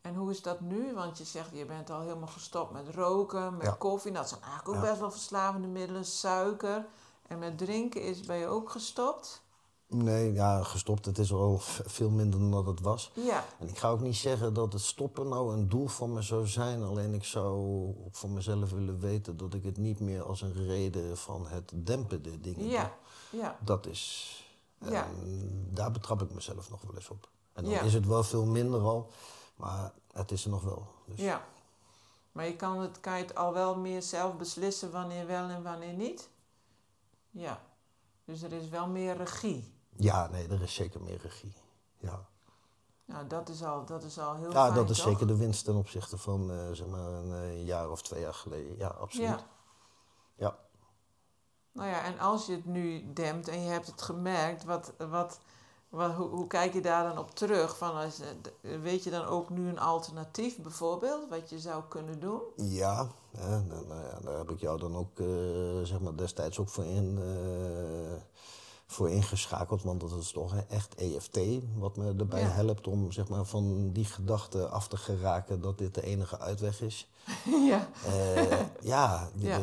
En 0.00 0.14
hoe 0.14 0.30
is 0.30 0.42
dat 0.42 0.60
nu? 0.60 0.94
Want 0.94 1.18
je 1.18 1.24
zegt, 1.24 1.50
je 1.52 1.64
bent 1.66 1.90
al 1.90 2.00
helemaal 2.00 2.28
gestopt 2.28 2.72
met 2.72 2.94
roken, 2.94 3.56
met 3.56 3.66
Ja. 3.66 3.72
koffie. 3.78 4.12
Dat 4.12 4.28
zijn 4.28 4.40
eigenlijk 4.42 4.68
ook 4.68 4.84
Ja. 4.84 4.88
best 4.90 5.00
wel 5.00 5.10
verslavende 5.10 5.68
middelen, 5.68 6.04
suiker. 6.04 6.86
En 7.26 7.38
met 7.38 7.58
drinken 7.58 8.02
is, 8.02 8.20
ben 8.20 8.36
je 8.36 8.46
ook 8.46 8.70
gestopt? 8.70 9.42
Nee, 9.86 10.32
ja, 10.32 10.62
gestopt. 10.62 11.04
Het 11.04 11.18
is 11.18 11.32
al 11.32 11.58
veel 11.96 12.10
minder 12.10 12.40
dan 12.40 12.50
dat 12.50 12.66
het 12.66 12.80
was. 12.80 13.10
Ja. 13.14 13.44
En 13.58 13.68
ik 13.68 13.78
ga 13.78 13.88
ook 13.90 14.00
niet 14.00 14.16
zeggen 14.16 14.54
dat 14.54 14.72
het 14.72 14.82
stoppen 14.82 15.28
nou 15.28 15.52
een 15.52 15.68
doel 15.68 15.86
van 15.86 16.12
me 16.12 16.22
zou 16.22 16.46
zijn. 16.46 16.82
Alleen 16.82 17.14
ik 17.14 17.24
zou 17.24 17.86
voor 18.10 18.30
mezelf 18.30 18.70
willen 18.70 18.98
weten 19.00 19.36
dat 19.36 19.54
ik 19.54 19.64
het 19.64 19.76
niet 19.76 20.00
meer 20.00 20.22
als 20.22 20.40
een 20.42 20.52
reden 20.66 21.16
van 21.16 21.46
het 21.46 21.72
dempen 21.74 22.22
de 22.22 22.40
dingen 22.40 22.68
Ja. 22.68 22.92
Ja. 23.30 23.58
Dat 23.64 23.86
is. 23.86 24.32
En 24.78 24.90
Ja. 24.92 25.06
daar 25.70 25.90
betrap 25.90 26.22
ik 26.22 26.34
mezelf 26.34 26.70
nog 26.70 26.80
wel 26.82 26.94
eens 26.94 27.08
op. 27.10 27.28
En 27.52 27.64
dan 27.64 27.72
Ja. 27.72 27.80
is 27.80 27.94
het 27.94 28.06
wel 28.06 28.22
veel 28.24 28.44
minder 28.44 28.80
al, 28.80 29.10
maar 29.58 29.92
het 30.12 30.30
is 30.30 30.44
er 30.44 30.50
nog 30.50 30.62
wel. 30.62 30.86
Dus 31.06 31.18
Ja. 31.20 31.42
Maar 32.32 32.46
je 32.46 32.56
kan 32.56 32.80
het, 32.80 33.00
kan 33.00 33.16
je 33.16 33.22
het 33.22 33.34
al 33.34 33.52
wel 33.52 33.76
meer 33.76 34.02
zelf 34.02 34.36
beslissen 34.36 34.90
wanneer 34.90 35.26
wel 35.26 35.48
en 35.48 35.62
wanneer 35.62 35.92
niet? 35.92 36.28
Ja. 37.30 37.60
Dus 38.24 38.42
er 38.42 38.52
is 38.52 38.68
wel 38.68 38.86
meer 38.88 39.16
regie. 39.16 39.74
ja, 39.96 40.26
nee, 40.28 40.48
er 40.48 40.62
is 40.62 40.74
zeker 40.74 41.00
meer 41.00 41.18
regie. 41.22 41.56
Ja, 41.98 42.26
Nou, 43.04 43.26
dat 43.26 43.48
is 43.48 43.62
al, 43.62 43.84
dat 43.84 44.02
is 44.02 44.18
al 44.18 44.34
heel 44.34 44.52
ja 44.52 44.62
fijn, 44.62 44.74
dat 44.74 44.90
is 44.90 44.96
toch? 44.96 45.08
zeker 45.08 45.26
de 45.26 45.36
winst 45.36 45.64
ten 45.64 45.74
opzichte 45.76 46.18
van 46.18 46.50
eh, 46.50 46.70
zeg 46.72 46.86
maar 46.86 47.12
een 47.12 47.32
eh, 47.32 47.66
jaar 47.66 47.90
of 47.90 48.02
twee 48.02 48.20
jaar 48.20 48.34
geleden. 48.34 48.76
Ja, 48.76 48.88
absoluut. 48.88 49.28
Ja. 49.28 49.46
Ja. 50.34 50.58
Nou 51.72 51.88
ja, 51.88 52.02
en 52.04 52.18
als 52.18 52.46
je 52.46 52.52
het 52.52 52.64
nu 52.64 53.12
dempt 53.12 53.48
en 53.48 53.60
je 53.62 53.70
hebt 53.70 53.86
het 53.86 54.02
gemerkt, 54.02 54.64
wat, 54.64 54.92
wat, 55.08 55.40
wat, 55.88 56.12
hoe, 56.12 56.28
hoe 56.28 56.46
kijk 56.46 56.72
je 56.72 56.80
daar 56.80 57.04
dan 57.08 57.18
op 57.18 57.34
terug? 57.34 57.76
Van 57.78 57.94
als, 57.94 58.20
eh, 58.20 58.80
weet 58.82 59.04
je 59.04 59.10
dan 59.10 59.24
ook 59.24 59.50
nu 59.50 59.68
een 59.68 59.78
alternatief 59.80 60.56
bijvoorbeeld, 60.58 61.28
wat 61.28 61.50
je 61.50 61.58
zou 61.58 61.82
kunnen 61.88 62.20
doen? 62.20 62.40
Ja, 62.56 63.08
hè, 63.36 63.60
nou, 63.60 63.86
nou 63.86 64.02
ja, 64.02 64.18
daar 64.24 64.38
heb 64.38 64.50
ik 64.50 64.60
jou 64.60 64.78
dan 64.78 64.96
ook 64.96 65.18
eh, 65.18 65.26
zeg 65.82 66.00
maar 66.00 66.16
destijds 66.16 66.58
ook 66.58 66.68
voor, 66.68 66.84
in, 66.84 67.18
eh, 67.18 68.22
voor 68.86 69.10
ingeschakeld. 69.10 69.82
Want 69.82 70.00
dat 70.00 70.12
is 70.12 70.32
toch 70.32 70.54
echt 70.68 70.94
EFT 70.94 71.38
wat 71.76 71.96
me 71.96 72.14
erbij 72.18 72.40
Ja. 72.40 72.48
helpt 72.48 72.86
om 72.86 73.12
zeg 73.12 73.28
maar, 73.28 73.44
van 73.44 73.92
die 73.92 74.04
gedachte 74.04 74.68
af 74.68 74.88
te 74.88 74.96
geraken 74.96 75.60
dat 75.60 75.78
dit 75.78 75.94
de 75.94 76.02
enige 76.02 76.38
uitweg 76.38 76.80
is. 76.80 77.08
ja. 77.70 77.88
Ja, 78.80 79.28
Ja. 79.38 79.58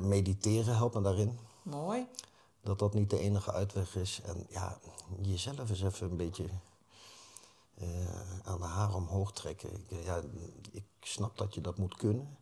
mediteren 0.00 0.76
helpt 0.76 0.94
me 0.94 1.00
daarin. 1.02 1.38
Mooi. 1.62 2.06
Dat 2.66 2.78
dat 2.78 2.94
niet 2.94 3.10
de 3.10 3.18
enige 3.18 3.52
uitweg 3.52 3.96
is. 3.96 4.20
En 4.24 4.46
ja, 4.48 4.78
jezelf 5.20 5.68
eens 5.70 5.82
even 5.82 6.10
een 6.10 6.16
beetje 6.16 6.48
eh, 7.74 8.40
aan 8.44 8.58
de 8.58 8.64
haren 8.66 8.94
omhoog 8.94 9.32
trekken. 9.32 9.72
Ik, 9.72 9.90
eh, 9.90 10.04
ja, 10.04 10.22
ik 10.70 10.84
snap 11.00 11.36
dat 11.38 11.54
je 11.54 11.60
dat 11.60 11.78
moet 11.78 11.96
kunnen. 11.96 12.36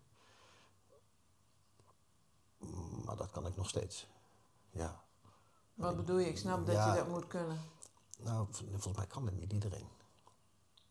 Maar 3.05 3.17
dat 3.17 3.31
kan 3.31 3.47
ik 3.47 3.57
nog 3.57 3.69
steeds. 3.69 4.07
Ja. 4.71 5.01
Wat 5.75 5.97
bedoel 5.97 6.19
je? 6.19 6.29
Ik 6.29 6.39
snap 6.39 6.67
dat 6.67 6.75
Ja. 6.75 6.89
je 6.95 6.99
dat 6.99 7.09
moet 7.09 7.27
kunnen. 7.27 7.59
Nou, 8.19 8.47
volgens 8.51 8.97
mij 8.97 9.07
kan 9.07 9.25
dat 9.25 9.35
niet 9.35 9.53
iedereen. 9.53 9.89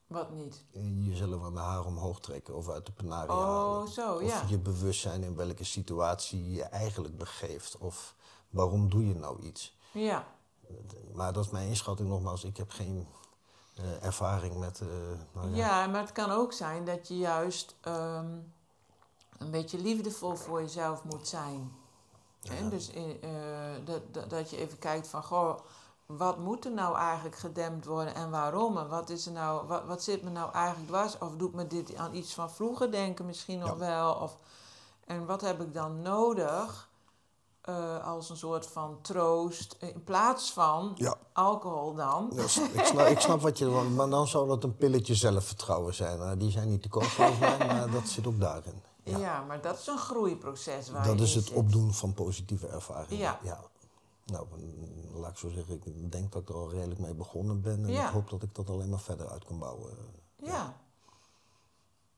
Wat 0.08 0.32
niet? 0.32 0.64
Eh, 0.74 1.08
Jezelf 1.08 1.44
aan 1.44 1.54
de 1.54 1.60
haren 1.60 1.86
omhoog 1.86 2.20
trekken 2.20 2.56
of 2.56 2.70
uit 2.70 2.86
de 2.86 2.92
penarie 2.92 3.32
Oh, 3.32 3.38
halen. 3.38 3.88
zo, 3.88 4.16
of 4.16 4.22
ja. 4.22 4.44
je 4.48 4.58
bewustzijn 4.60 5.24
in 5.24 5.36
welke 5.36 5.64
situatie 5.64 6.52
je 6.52 6.64
eigenlijk 6.64 7.18
begeeft. 7.18 7.78
Of 7.78 8.16
waarom 8.54 8.90
doe 8.90 9.08
je 9.08 9.16
nou 9.16 9.42
iets. 9.42 9.78
Ja. 9.92 10.26
Maar 11.14 11.34
dat 11.34 11.46
is 11.46 11.52
mijn 11.52 11.68
inschatting 11.68 12.10
nogmaals. 12.10 12.44
Ik 12.44 12.58
heb 12.58 12.72
geen 12.72 13.08
eh, 13.76 14.04
ervaring 14.04 14.58
met... 14.58 14.82
eh, 14.82 14.88
nou 15.34 15.50
ja. 15.50 15.56
Ja, 15.56 15.88
maar 15.88 16.02
het 16.02 16.12
kan 16.12 16.32
ook 16.32 16.54
zijn 16.54 16.86
dat 16.86 17.08
je 17.08 17.18
juist 17.18 17.76
ehm, 17.82 18.32
een 19.38 19.52
beetje 19.52 19.78
liefdevol 19.78 20.36
voor 20.36 20.62
jezelf 20.62 21.04
moet 21.04 21.28
zijn. 21.28 21.72
Ja. 22.40 22.70
Dus 22.70 22.92
eh, 22.94 23.04
dat, 23.86 24.02
dat, 24.14 24.30
dat 24.30 24.50
je 24.50 24.58
even 24.58 24.80
kijkt 24.80 25.08
van, 25.08 25.24
goh, 25.24 25.60
wat 26.06 26.38
moet 26.38 26.66
er 26.66 26.72
nou 26.72 26.96
eigenlijk 26.98 27.36
gedempt 27.36 27.86
worden 27.86 28.16
en 28.16 28.30
waarom? 28.30 28.78
En 28.78 28.88
wat, 28.90 29.10
is 29.10 29.26
er 29.26 29.32
nou, 29.32 29.68
wat, 29.68 29.86
wat 29.86 30.04
zit 30.04 30.24
me 30.24 30.30
nou 30.30 30.54
eigenlijk 30.54 30.88
dwars? 30.88 31.18
Of 31.18 31.36
doet 31.36 31.54
me 31.54 31.68
dit 31.68 31.96
aan 31.96 32.14
iets 32.16 32.34
van 32.34 32.52
vroeger 32.52 32.92
denken 32.92 33.26
misschien 33.26 33.60
nog 33.60 33.70
Ja. 33.70 33.78
wel? 33.78 34.14
Of, 34.14 34.38
en 35.06 35.26
wat 35.26 35.42
heb 35.42 35.62
ik 35.62 35.74
dan 35.74 36.02
nodig 36.02 36.90
eh, 37.64 38.08
als 38.08 38.30
een 38.30 38.38
soort 38.38 38.66
van 38.68 38.98
troost 39.02 39.76
in 39.80 40.04
plaats 40.04 40.54
van 40.54 40.92
Ja. 40.96 41.16
alcohol 41.34 41.94
dan? 41.94 42.30
Dus 42.34 42.58
ik, 42.60 42.86
snap, 42.86 43.08
ik 43.08 43.20
snap 43.20 43.42
wat 43.42 43.58
je... 43.58 43.70
want- 43.70 43.96
Maar 43.96 44.10
dan 44.10 44.28
zou 44.28 44.48
dat 44.48 44.64
een 44.64 44.76
pilletje 44.76 45.16
zelfvertrouwen 45.16 45.94
zijn. 45.94 46.20
Nou, 46.20 46.38
die 46.38 46.52
zijn 46.52 46.70
niet 46.70 46.82
te 46.82 46.90
koop 46.90 47.04
volgens 47.04 47.40
mij, 47.40 47.58
maar 47.68 47.92
dat 47.92 48.08
zit 48.08 48.28
ook 48.28 48.40
daarin. 48.40 48.82
Ja. 49.04 49.18
Ja. 49.18 49.44
maar 49.44 49.62
dat 49.62 49.80
is 49.80 49.88
een 49.88 49.98
groeiproces 49.98 50.90
waar 50.90 51.06
Dat 51.06 51.20
is 51.20 51.36
het 51.36 51.46
zit. 51.46 51.56
opdoen 51.56 51.94
van 51.94 52.14
positieve 52.14 52.68
ervaringen. 52.68 53.38
Ja. 53.44 53.60
Nou, 54.26 54.48
laat 55.14 55.32
ik 55.32 55.38
zo 55.38 55.50
zeggen, 55.50 55.74
ik 55.86 56.12
denk 56.12 56.32
dat 56.32 56.42
ik 56.42 56.50
er 56.50 56.56
al 56.56 56.70
redelijk 56.72 57.00
mee 57.00 57.14
begonnen 57.14 57.62
ben. 57.62 57.84
En 57.86 57.92
Ja. 57.92 58.06
ik 58.08 58.14
hoop 58.14 58.30
dat 58.30 58.44
ik 58.44 58.56
dat 58.56 58.70
alleen 58.70 58.90
maar 58.90 59.00
verder 59.00 59.30
uit 59.30 59.46
kan 59.46 59.60
bouwen. 59.60 59.92
Ja. 60.36 60.74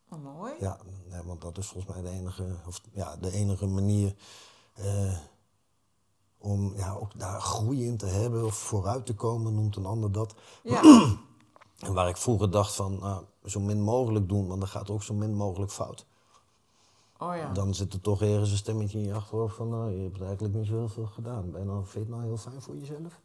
Oh, 0.10 0.24
mooi. 0.24 0.54
Ja, 0.60 0.78
nee, 1.10 1.22
want 1.24 1.42
dat 1.42 1.58
is 1.58 1.68
volgens 1.68 1.94
mij 1.94 2.04
de 2.04 2.10
enige, 2.10 2.56
of, 2.68 2.82
ja, 2.92 3.16
de 3.16 3.32
enige 3.32 3.66
manier 3.66 4.16
eh, 4.74 5.18
om 6.46 6.74
ja, 6.76 6.94
ook 6.94 7.20
daar 7.20 7.42
groei 7.42 7.86
in 7.86 7.98
te 7.98 8.06
hebben 8.06 8.46
of 8.46 8.56
vooruit 8.56 9.06
te 9.06 9.16
komen, 9.16 9.56
noemt 9.56 9.76
een 9.76 9.86
ander 9.86 10.12
dat. 10.12 10.36
Ja. 10.64 10.82
En 11.80 11.94
waar 11.94 12.10
ik 12.10 12.18
vroeger 12.18 12.52
dacht 12.52 12.76
van 12.76 13.00
nou, 13.00 13.24
zo 13.46 13.60
min 13.60 13.82
mogelijk 13.82 14.30
doen, 14.30 14.48
want 14.48 14.60
dan 14.60 14.70
gaat 14.70 14.90
ook 14.90 15.04
zo 15.04 15.14
min 15.14 15.36
mogelijk 15.36 15.72
fout. 15.72 16.06
Oh 17.18 17.36
ja. 17.36 17.52
Dan 17.52 17.74
zit 17.74 17.94
er 17.94 18.02
toch 18.02 18.22
ergens 18.22 18.52
een 18.52 18.58
stemmetje 18.58 18.98
in 18.98 19.06
je 19.06 19.14
achterhoofd 19.14 19.56
van 19.56 19.70
nou, 19.70 19.92
je 19.92 20.04
hebt 20.04 20.22
eigenlijk 20.22 20.54
niet 20.54 20.66
zo 20.66 20.74
heel 20.74 20.88
veel 20.88 21.06
gedaan. 21.06 21.52
Ben 21.52 21.62
je 21.62 21.68
nou, 21.68 21.80
vind 21.80 21.94
je 21.94 22.00
het 22.00 22.10
nou 22.10 22.24
heel 22.24 22.38
fijn 22.38 22.62
voor 22.62 22.76
jezelf? 22.76 23.20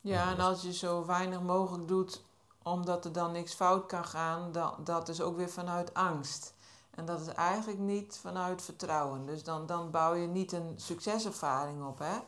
Ja, 0.00 0.32
en 0.32 0.40
als 0.40 0.62
je 0.62 0.72
zo 0.72 1.06
weinig 1.06 1.40
mogelijk 1.40 1.88
doet 1.88 2.24
omdat 2.62 3.04
er 3.04 3.12
dan 3.12 3.32
niks 3.32 3.54
fout 3.54 3.86
kan 3.86 4.04
gaan, 4.04 4.52
dan, 4.52 4.74
dat 4.84 5.08
is 5.08 5.20
ook 5.20 5.36
weer 5.36 5.50
vanuit 5.50 5.94
angst. 5.94 6.54
En 6.90 7.04
dat 7.04 7.20
is 7.20 7.26
eigenlijk 7.26 7.78
niet 7.78 8.18
vanuit 8.20 8.62
vertrouwen. 8.62 9.26
Dus 9.26 9.42
dan, 9.42 9.66
dan 9.66 9.90
bouw 9.90 10.14
je 10.14 10.26
niet 10.26 10.52
een 10.52 10.72
succeservaring 10.76 11.86
op, 11.86 11.98
hè? 11.98 12.18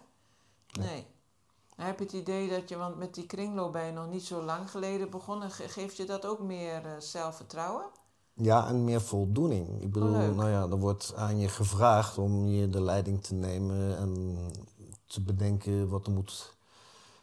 Nee. 0.79 1.07
Heb 1.77 1.99
je 1.99 2.05
het 2.05 2.13
idee 2.13 2.49
dat 2.49 2.69
je, 2.69 2.77
want 2.77 2.97
met 2.97 3.15
die 3.15 3.27
kringloop 3.27 3.73
ben 3.73 3.85
je 3.85 3.93
nog 3.93 4.09
niet 4.11 4.25
zo 4.25 4.43
lang 4.43 4.71
geleden 4.71 5.11
begonnen, 5.11 5.51
ge- 5.51 5.69
geeft 5.69 5.97
je 5.97 6.05
dat 6.05 6.27
ook 6.27 6.41
meer 6.41 6.87
eh, 6.87 6.93
zelfvertrouwen? 6.99 7.85
Ja, 8.35 8.69
en 8.69 8.85
meer 8.85 9.01
voldoening. 9.01 9.83
Ik 9.83 9.93
bedoel, 9.93 10.11
leuk. 10.11 10.35
nou 10.35 10.51
ja, 10.51 10.61
er 10.63 10.79
wordt 10.79 11.13
aan 11.17 11.39
je 11.39 11.49
gevraagd 11.49 12.19
om 12.19 12.47
je 12.47 12.69
de 12.69 12.83
leiding 12.83 13.23
te 13.23 13.35
nemen 13.35 13.97
en 13.97 14.39
te 15.07 15.21
bedenken 15.21 15.89
wat 15.89 16.07
er 16.07 16.13
moet 16.13 16.55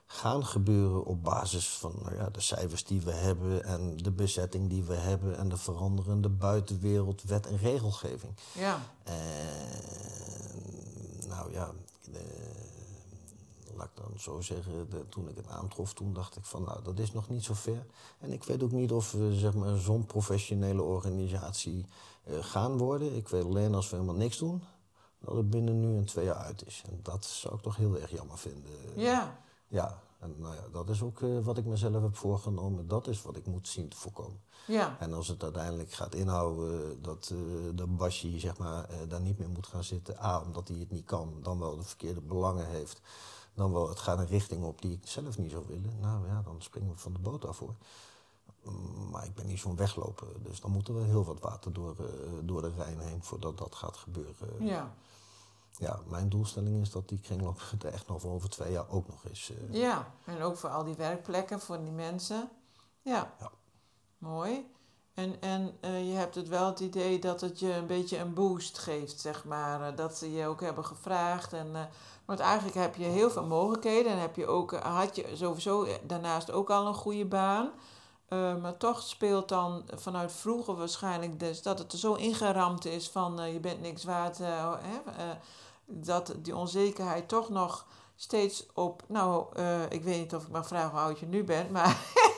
gaan 0.05 0.45
gebeuren 0.45 1.05
op 1.05 1.23
basis 1.23 1.69
van 1.69 1.93
nou 2.03 2.15
ja, 2.15 2.29
de 2.29 2.41
cijfers 2.41 2.85
die 2.85 3.01
we 3.01 3.11
hebben 3.11 3.63
en 3.63 3.97
de 3.97 4.11
bezetting 4.11 4.69
die 4.69 4.83
we 4.83 4.93
hebben 4.95 5.37
en 5.37 5.49
de 5.49 5.57
veranderende 5.57 6.29
buitenwereld, 6.29 7.23
wet 7.23 7.47
en 7.47 7.57
regelgeving. 7.57 8.33
Ja. 8.53 8.79
En 9.03 9.15
nou 11.27 11.51
ja, 11.51 11.71
de- 12.11 12.55
laat 13.77 13.87
ik 13.95 14.03
dan 14.03 14.19
zo 14.19 14.41
zeggen, 14.41 14.89
de- 14.89 15.09
toen 15.09 15.29
ik 15.29 15.35
het 15.35 15.47
aantrof, 15.47 15.93
toen 15.93 16.13
dacht 16.13 16.35
ik 16.35 16.45
van 16.45 16.63
nou, 16.63 16.83
dat 16.83 16.99
is 16.99 17.11
nog 17.11 17.29
niet 17.29 17.43
zo 17.43 17.53
ver. 17.53 17.85
En 18.19 18.31
ik 18.31 18.43
weet 18.43 18.63
ook 18.63 18.71
niet 18.71 18.91
of 18.91 19.11
we 19.11 19.35
zeg 19.35 19.53
maar, 19.53 19.77
zo'n 19.77 20.05
professionele 20.05 20.81
organisatie 20.81 21.85
eh, 22.23 22.33
gaan 22.41 22.77
worden. 22.77 23.15
Ik 23.15 23.27
weet 23.27 23.43
alleen 23.43 23.75
als 23.75 23.89
we 23.89 23.95
helemaal 23.95 24.15
niks 24.17 24.37
doen, 24.37 24.63
dat 25.19 25.35
het 25.35 25.49
binnen 25.49 25.79
nu 25.79 25.97
en 25.97 26.05
twee 26.05 26.25
jaar 26.25 26.35
uit 26.35 26.65
is. 26.65 26.83
En 26.89 26.99
dat 27.03 27.25
zou 27.25 27.55
ik 27.55 27.61
toch 27.61 27.75
heel 27.75 27.97
erg 27.97 28.11
jammer 28.11 28.37
vinden. 28.37 28.71
Ja. 28.95 29.39
Ja, 29.67 30.01
en 30.19 30.35
nou 30.37 30.55
ja, 30.55 30.61
dat 30.71 30.89
is 30.89 31.01
ook 31.01 31.21
eh, 31.21 31.39
wat 31.39 31.57
ik 31.57 31.65
mezelf 31.65 32.01
heb 32.01 32.15
voorgenomen. 32.15 32.87
Dat 32.87 33.07
is 33.07 33.21
wat 33.21 33.35
ik 33.37 33.45
moet 33.45 33.67
zien 33.67 33.87
te 33.89 33.97
voorkomen. 33.97 34.39
Ja. 34.67 34.97
En 34.99 35.13
als 35.13 35.27
het 35.27 35.43
uiteindelijk 35.43 35.91
gaat 35.91 36.15
inhouden 36.15 37.01
dat, 37.01 37.31
eh 37.33 37.37
dat 37.75 37.97
Bashi 37.97 38.39
zeg 38.39 38.57
maar, 38.57 38.89
daar 39.07 39.21
niet 39.21 39.37
meer 39.39 39.49
moet 39.49 39.67
gaan 39.67 39.83
zitten. 39.83 40.23
A, 40.23 40.41
omdat 40.41 40.67
hij 40.67 40.77
het 40.77 40.91
niet 40.91 41.05
kan, 41.05 41.33
dan 41.41 41.59
wel 41.59 41.75
de 41.77 41.83
verkeerde 41.83 42.21
belangen 42.21 42.67
heeft. 42.67 43.01
Dan 43.57 43.71
wel, 43.73 43.89
het 43.89 43.99
gaat 43.99 44.19
een 44.19 44.27
richting 44.27 44.63
op 44.63 44.81
die 44.81 44.91
ik 44.91 45.07
zelf 45.07 45.37
niet 45.37 45.51
zou 45.51 45.63
willen. 45.67 45.99
Nou 45.99 46.27
ja, 46.27 46.41
dan 46.41 46.55
springen 46.61 46.91
we 46.93 46.97
van 46.97 47.13
de 47.13 47.19
boot 47.19 47.45
af 47.45 47.59
hoor. 47.59 47.75
Maar 49.11 49.25
ik 49.25 49.35
ben 49.35 49.47
niet 49.47 49.59
zo'n 49.59 49.75
wegloper. 49.75 50.27
Dus 50.43 50.61
dan 50.61 50.71
moet 50.71 50.87
er 50.87 50.93
wel 50.93 51.03
heel 51.03 51.23
wat 51.25 51.39
water 51.39 51.73
door, 51.73 51.95
eh, 51.99 52.05
door 52.43 52.61
de 52.61 52.71
Rijn 52.77 52.99
heen 52.99 53.23
voordat 53.23 53.57
dat 53.57 53.75
gaat 53.75 53.97
gebeuren. 53.97 54.65
Ja. 54.65 54.93
Ja, 55.77 55.99
mijn 56.07 56.29
doelstelling 56.29 56.81
is 56.81 56.91
dat 56.91 57.09
die 57.09 57.19
kringloop 57.19 57.61
er 57.79 57.93
echt 57.93 58.07
nog 58.07 58.25
over 58.25 58.49
twee 58.49 58.71
jaar 58.71 58.89
ook 58.89 59.07
nog 59.07 59.23
is. 59.25 59.51
eh, 59.51 59.73
Ja, 59.73 60.11
en 60.25 60.41
ook 60.41 60.57
voor 60.57 60.69
al 60.69 60.83
die 60.83 60.95
werkplekken, 60.95 61.59
voor 61.59 61.79
die 61.81 61.91
mensen. 61.91 62.49
Ja, 63.01 63.33
Ja. 63.39 63.51
mooi. 64.17 64.65
En, 65.17 65.41
en 65.41 65.77
eh, 65.79 66.09
je 66.09 66.15
hebt 66.15 66.35
het 66.35 66.47
wel 66.47 66.65
het 66.65 66.79
idee 66.79 67.19
dat 67.19 67.41
het 67.41 67.59
je 67.59 67.73
een 67.73 67.87
beetje 67.87 68.17
een 68.17 68.33
boost 68.33 68.77
geeft, 68.77 69.19
zeg 69.19 69.45
maar. 69.45 69.81
eh, 69.81 69.95
dat 69.95 70.17
ze 70.17 70.33
je 70.33 70.47
ook 70.47 70.61
hebben 70.61 70.85
gevraagd. 70.85 71.53
En, 71.53 71.75
eh, 71.75 71.81
want 72.25 72.39
eigenlijk 72.39 72.75
heb 72.75 72.95
je 72.95 73.03
heel 73.03 73.29
veel 73.29 73.45
mogelijkheden. 73.45 74.11
En 74.11 74.19
heb 74.19 74.35
je 74.35 74.47
ook, 74.47 74.73
had 74.73 75.15
je 75.15 75.25
sowieso 75.33 75.87
daarnaast 76.03 76.51
ook 76.51 76.69
al 76.69 76.87
een 76.87 76.93
goede 76.93 77.25
baan. 77.25 77.71
Maar 78.61 78.77
toch 78.77 79.01
speelt 79.01 79.49
dan 79.49 79.83
vanuit 79.95 80.31
vroeger 80.31 80.75
waarschijnlijk 80.75 81.39
dus 81.39 81.61
dat 81.61 81.79
het 81.79 81.91
er 81.91 81.97
zo 81.97 82.13
ingeramd 82.13 82.85
is 82.85 83.09
van 83.09 83.51
je 83.53 83.59
bent 83.59 83.81
niks 83.81 84.03
waard. 84.03 84.39
eh, 84.39 84.73
dat 85.85 86.33
die 86.37 86.55
onzekerheid 86.55 87.27
toch 87.27 87.49
nog 87.49 87.85
steeds 88.15 88.65
op. 88.73 89.03
Nou, 89.07 89.61
ik 89.89 90.03
weet 90.03 90.19
niet 90.19 90.35
of 90.35 90.43
ik 90.43 90.51
mag 90.51 90.67
vragen 90.67 90.89
hoe 90.89 90.99
oud 90.99 91.19
je 91.19 91.25
nu 91.25 91.43
bent, 91.43 91.69
maar 91.71 91.97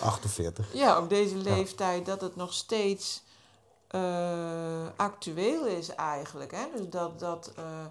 48. 0.00 0.72
ja, 0.72 0.98
op 0.98 1.08
deze 1.08 1.36
leeftijd 1.36 2.06
dat 2.06 2.20
het 2.20 2.36
nog 2.36 2.52
steeds 2.52 3.22
eh, 3.94 4.86
actueel 4.96 5.66
is 5.66 5.88
eigenlijk. 5.88 6.50
Hè? 6.50 6.66
Dus 6.76 6.88
dat, 6.88 7.18
dat, 7.18 7.52
eh, 7.56 7.86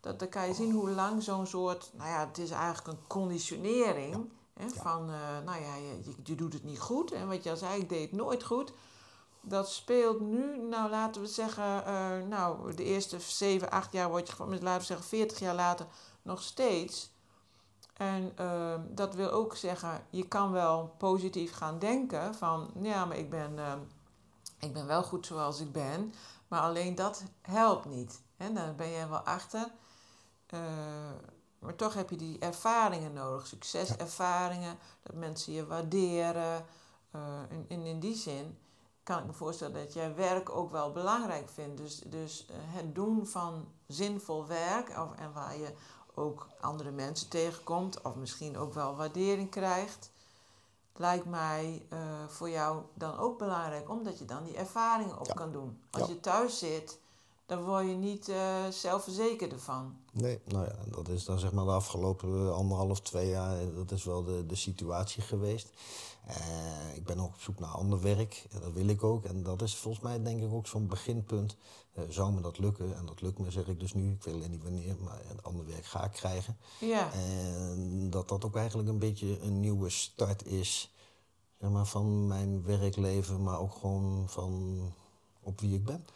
dat, 0.00 0.18
dan 0.18 0.28
kan 0.28 0.46
je 0.46 0.54
zien 0.54 0.72
hoe 0.72 0.90
lang 0.90 1.22
zo'n 1.22 1.46
soort, 1.46 1.90
nou 1.92 2.10
ja, 2.10 2.26
het 2.26 2.38
is 2.38 2.50
eigenlijk 2.50 2.86
een 2.86 3.06
conditionering. 3.06 4.28
Hè? 4.54 4.64
Ja. 4.64 4.70
Van, 4.82 5.10
eh, 5.10 5.44
nou 5.44 5.62
ja, 5.62 5.74
je, 5.74 6.14
je, 6.24 6.34
doet 6.34 6.52
het 6.52 6.64
niet 6.64 6.80
goed. 6.80 7.12
En 7.12 7.28
wat 7.28 7.42
je 7.42 7.50
al 7.50 7.56
zei, 7.56 7.80
ik 7.80 7.88
deed 7.88 8.10
het 8.10 8.12
nooit 8.12 8.44
goed. 8.44 8.72
Dat 9.40 9.70
speelt 9.70 10.20
nu, 10.20 10.58
nou 10.58 10.90
laten 10.90 11.20
we 11.20 11.26
zeggen, 11.26 11.84
nou 12.28 12.74
de 12.74 12.84
eerste 12.84 13.20
7, 13.20 13.70
8 13.70 13.92
jaar 13.92 14.08
word 14.08 14.28
je 14.28 14.34
laten 14.38 14.80
we 14.80 14.84
zeggen 14.84 15.06
40 15.06 15.38
jaar 15.38 15.54
later, 15.54 15.86
nog 16.22 16.42
steeds. 16.42 17.10
En 17.96 18.32
ehm, 18.36 18.80
dat 18.88 19.14
wil 19.14 19.30
ook 19.30 19.56
zeggen, 19.56 20.06
je 20.10 20.28
kan 20.28 20.52
wel 20.52 20.94
positief 20.98 21.52
gaan 21.52 21.78
denken 21.78 22.34
van, 22.34 22.70
ja, 22.82 23.04
maar 23.04 23.16
ik 23.16 23.30
ben, 23.30 23.58
ehm, 23.58 23.78
ik 24.58 24.72
ben 24.72 24.86
wel 24.86 25.02
goed 25.02 25.26
zoals 25.26 25.60
ik 25.60 25.72
ben, 25.72 26.12
maar 26.48 26.60
alleen 26.60 26.94
dat 26.94 27.24
helpt 27.42 27.84
niet. 27.84 28.22
En 28.36 28.54
daar 28.54 28.74
ben 28.74 28.88
je 28.88 29.08
wel 29.08 29.18
achter. 29.18 29.70
Eh, 30.46 30.60
maar 31.58 31.74
toch 31.74 31.94
heb 31.94 32.10
je 32.10 32.16
die 32.16 32.38
ervaringen 32.38 33.12
nodig, 33.12 33.46
succeservaringen, 33.46 34.78
dat 35.02 35.14
mensen 35.14 35.52
je 35.52 35.66
waarderen. 35.66 36.66
Eh, 37.10 37.20
en, 37.48 37.64
en 37.68 37.86
in 37.86 38.00
die 38.00 38.16
zin 38.16 38.58
kan 39.02 39.18
ik 39.18 39.26
me 39.26 39.32
voorstellen 39.32 39.74
dat 39.74 39.92
jij 39.92 40.14
werk 40.14 40.50
ook 40.50 40.70
wel 40.70 40.92
belangrijk 40.92 41.48
vindt. 41.48 41.76
Dus, 41.76 41.98
dus 42.06 42.46
eh, 42.46 42.56
het 42.58 42.94
doen 42.94 43.26
van 43.26 43.68
zinvol 43.86 44.46
werk, 44.46 44.88
of, 44.88 45.14
en 45.14 45.32
waar 45.32 45.56
je 45.56 45.74
ook 46.18 46.46
andere 46.60 46.90
mensen 46.90 47.28
tegenkomt, 47.28 48.02
of 48.02 48.14
misschien 48.14 48.58
ook 48.58 48.74
wel 48.74 48.96
waardering 48.96 49.50
krijgt, 49.50 50.10
lijkt 50.96 51.24
mij 51.26 51.82
eh, 51.88 51.98
voor 52.28 52.50
jou 52.50 52.82
dan 52.94 53.18
ook 53.18 53.38
belangrijk, 53.38 53.90
omdat 53.90 54.18
je 54.18 54.24
dan 54.24 54.44
die 54.44 54.56
ervaringen 54.56 55.20
op 55.20 55.26
Ja. 55.26 55.32
kan 55.34 55.52
doen. 55.52 55.78
Als 55.90 56.06
Ja. 56.06 56.12
je 56.14 56.20
thuis 56.20 56.58
zit 56.58 56.98
dan 57.46 57.64
word 57.64 57.86
je 57.86 57.94
niet 57.94 58.28
uh, 58.28 58.66
zelfverzekerder 58.70 59.58
van. 59.60 59.96
Nee, 60.12 60.40
nou 60.44 60.64
ja, 60.64 60.74
dat 60.90 61.08
is 61.08 61.24
dan 61.24 61.38
zeg 61.38 61.52
maar 61.52 61.64
de 61.64 61.70
afgelopen 61.70 62.54
anderhalf, 62.54 63.00
twee 63.00 63.28
jaar, 63.28 63.74
dat 63.74 63.90
is 63.90 64.04
wel 64.04 64.24
de, 64.24 64.46
de 64.46 64.54
situatie 64.54 65.22
geweest. 65.22 65.68
Uh, 66.28 66.96
ik 66.96 67.04
ben 67.04 67.18
ook 67.18 67.34
op 67.34 67.40
zoek 67.40 67.58
naar 67.58 67.70
ander 67.70 68.00
werk, 68.00 68.46
en 68.50 68.60
dat 68.60 68.72
wil 68.72 68.88
ik 68.88 69.04
ook. 69.04 69.24
En 69.24 69.42
dat 69.42 69.62
is 69.62 69.76
volgens 69.76 70.04
mij 70.04 70.22
denk 70.22 70.42
ik 70.42 70.52
ook 70.52 70.66
zo'n 70.66 70.86
beginpunt. 70.86 71.56
Uh, 71.98 72.04
zou 72.08 72.32
me 72.32 72.40
dat 72.40 72.58
lukken? 72.58 72.96
En 72.96 73.06
dat 73.06 73.20
lukt 73.20 73.38
me, 73.38 73.50
zeg 73.50 73.66
ik 73.66 73.80
dus 73.80 73.94
nu. 73.94 74.12
Ik 74.12 74.22
weet 74.22 74.34
alleen 74.34 74.50
niet 74.50 74.62
wanneer, 74.62 74.96
maar 75.04 75.20
een 75.30 75.42
ander 75.42 75.66
werk 75.66 75.84
ga 75.84 76.04
ik 76.04 76.12
krijgen. 76.12 76.56
Ja. 76.80 77.12
En 77.12 78.10
dat 78.10 78.28
dat 78.28 78.44
ook 78.44 78.56
eigenlijk 78.56 78.88
een 78.88 78.98
beetje 78.98 79.40
een 79.40 79.60
nieuwe 79.60 79.90
start 79.90 80.46
is 80.46 80.94
zeg 81.60 81.70
maar, 81.70 81.86
van 81.86 82.26
mijn 82.26 82.64
werkleven, 82.64 83.42
maar 83.42 83.58
ook 83.58 83.74
gewoon 83.74 84.24
van 84.28 84.78
op 85.40 85.60
wie 85.60 85.74
ik 85.74 85.84
ben. 85.84 86.06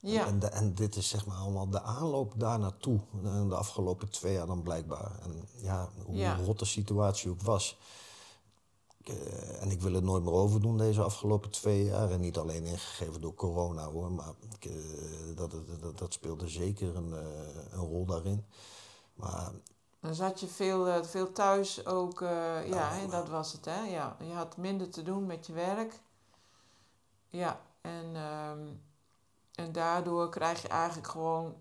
Ja. 0.00 0.26
En, 0.26 0.52
en, 0.52 0.74
dit 0.74 0.96
is 0.96 1.08
zeg 1.08 1.26
maar 1.26 1.36
allemaal 1.36 1.70
de 1.70 1.82
aanloop 1.82 2.32
daar 2.36 2.58
naartoe. 2.58 3.00
De 3.48 3.54
afgelopen 3.54 4.08
twee 4.08 4.32
jaar 4.32 4.46
dan 4.46 4.62
blijkbaar. 4.62 5.18
En 5.22 5.48
ja, 5.62 5.88
hoe 6.04 6.16
Ja. 6.16 6.36
rot 6.36 6.58
de 6.58 6.64
situatie 6.64 7.30
ook 7.30 7.42
was. 7.42 7.78
Eh, 9.04 9.62
en 9.62 9.70
ik 9.70 9.80
wil 9.80 9.92
het 9.92 10.04
nooit 10.04 10.24
meer 10.24 10.32
overdoen 10.32 10.78
deze 10.78 11.02
afgelopen 11.02 11.50
twee 11.50 11.84
jaar. 11.84 12.10
En 12.10 12.20
niet 12.20 12.38
alleen 12.38 12.64
ingegeven 12.64 13.20
door 13.20 13.34
corona 13.34 13.84
hoor. 13.84 14.12
Maar 14.12 14.34
eh, 14.60 14.70
dat, 15.34 15.54
dat, 15.80 15.98
dat 15.98 16.12
speelde 16.12 16.48
zeker 16.48 16.96
een, 16.96 17.12
eh, 17.12 17.72
een 17.72 17.86
rol 17.86 18.06
daarin. 18.06 18.44
Maar 19.14 19.52
Dan 20.00 20.14
zat 20.14 20.40
je 20.40 20.46
veel, 20.46 21.04
veel 21.04 21.32
thuis 21.32 21.86
ook, 21.86 22.20
ja, 22.20 22.64
Nou, 22.66 23.10
dat 23.10 23.28
was 23.28 23.52
het, 23.52 23.64
hè? 23.64 23.84
Ja, 23.84 24.16
je 24.20 24.32
had 24.32 24.56
minder 24.56 24.90
te 24.90 25.02
doen 25.02 25.26
met 25.26 25.46
je 25.46 25.52
werk. 25.52 26.00
Ja, 27.28 27.60
en, 27.80 28.16
ehm, 28.16 28.66
en 29.64 29.72
daardoor 29.72 30.28
krijg 30.28 30.62
je 30.62 30.68
eigenlijk 30.68 31.08
gewoon 31.08 31.54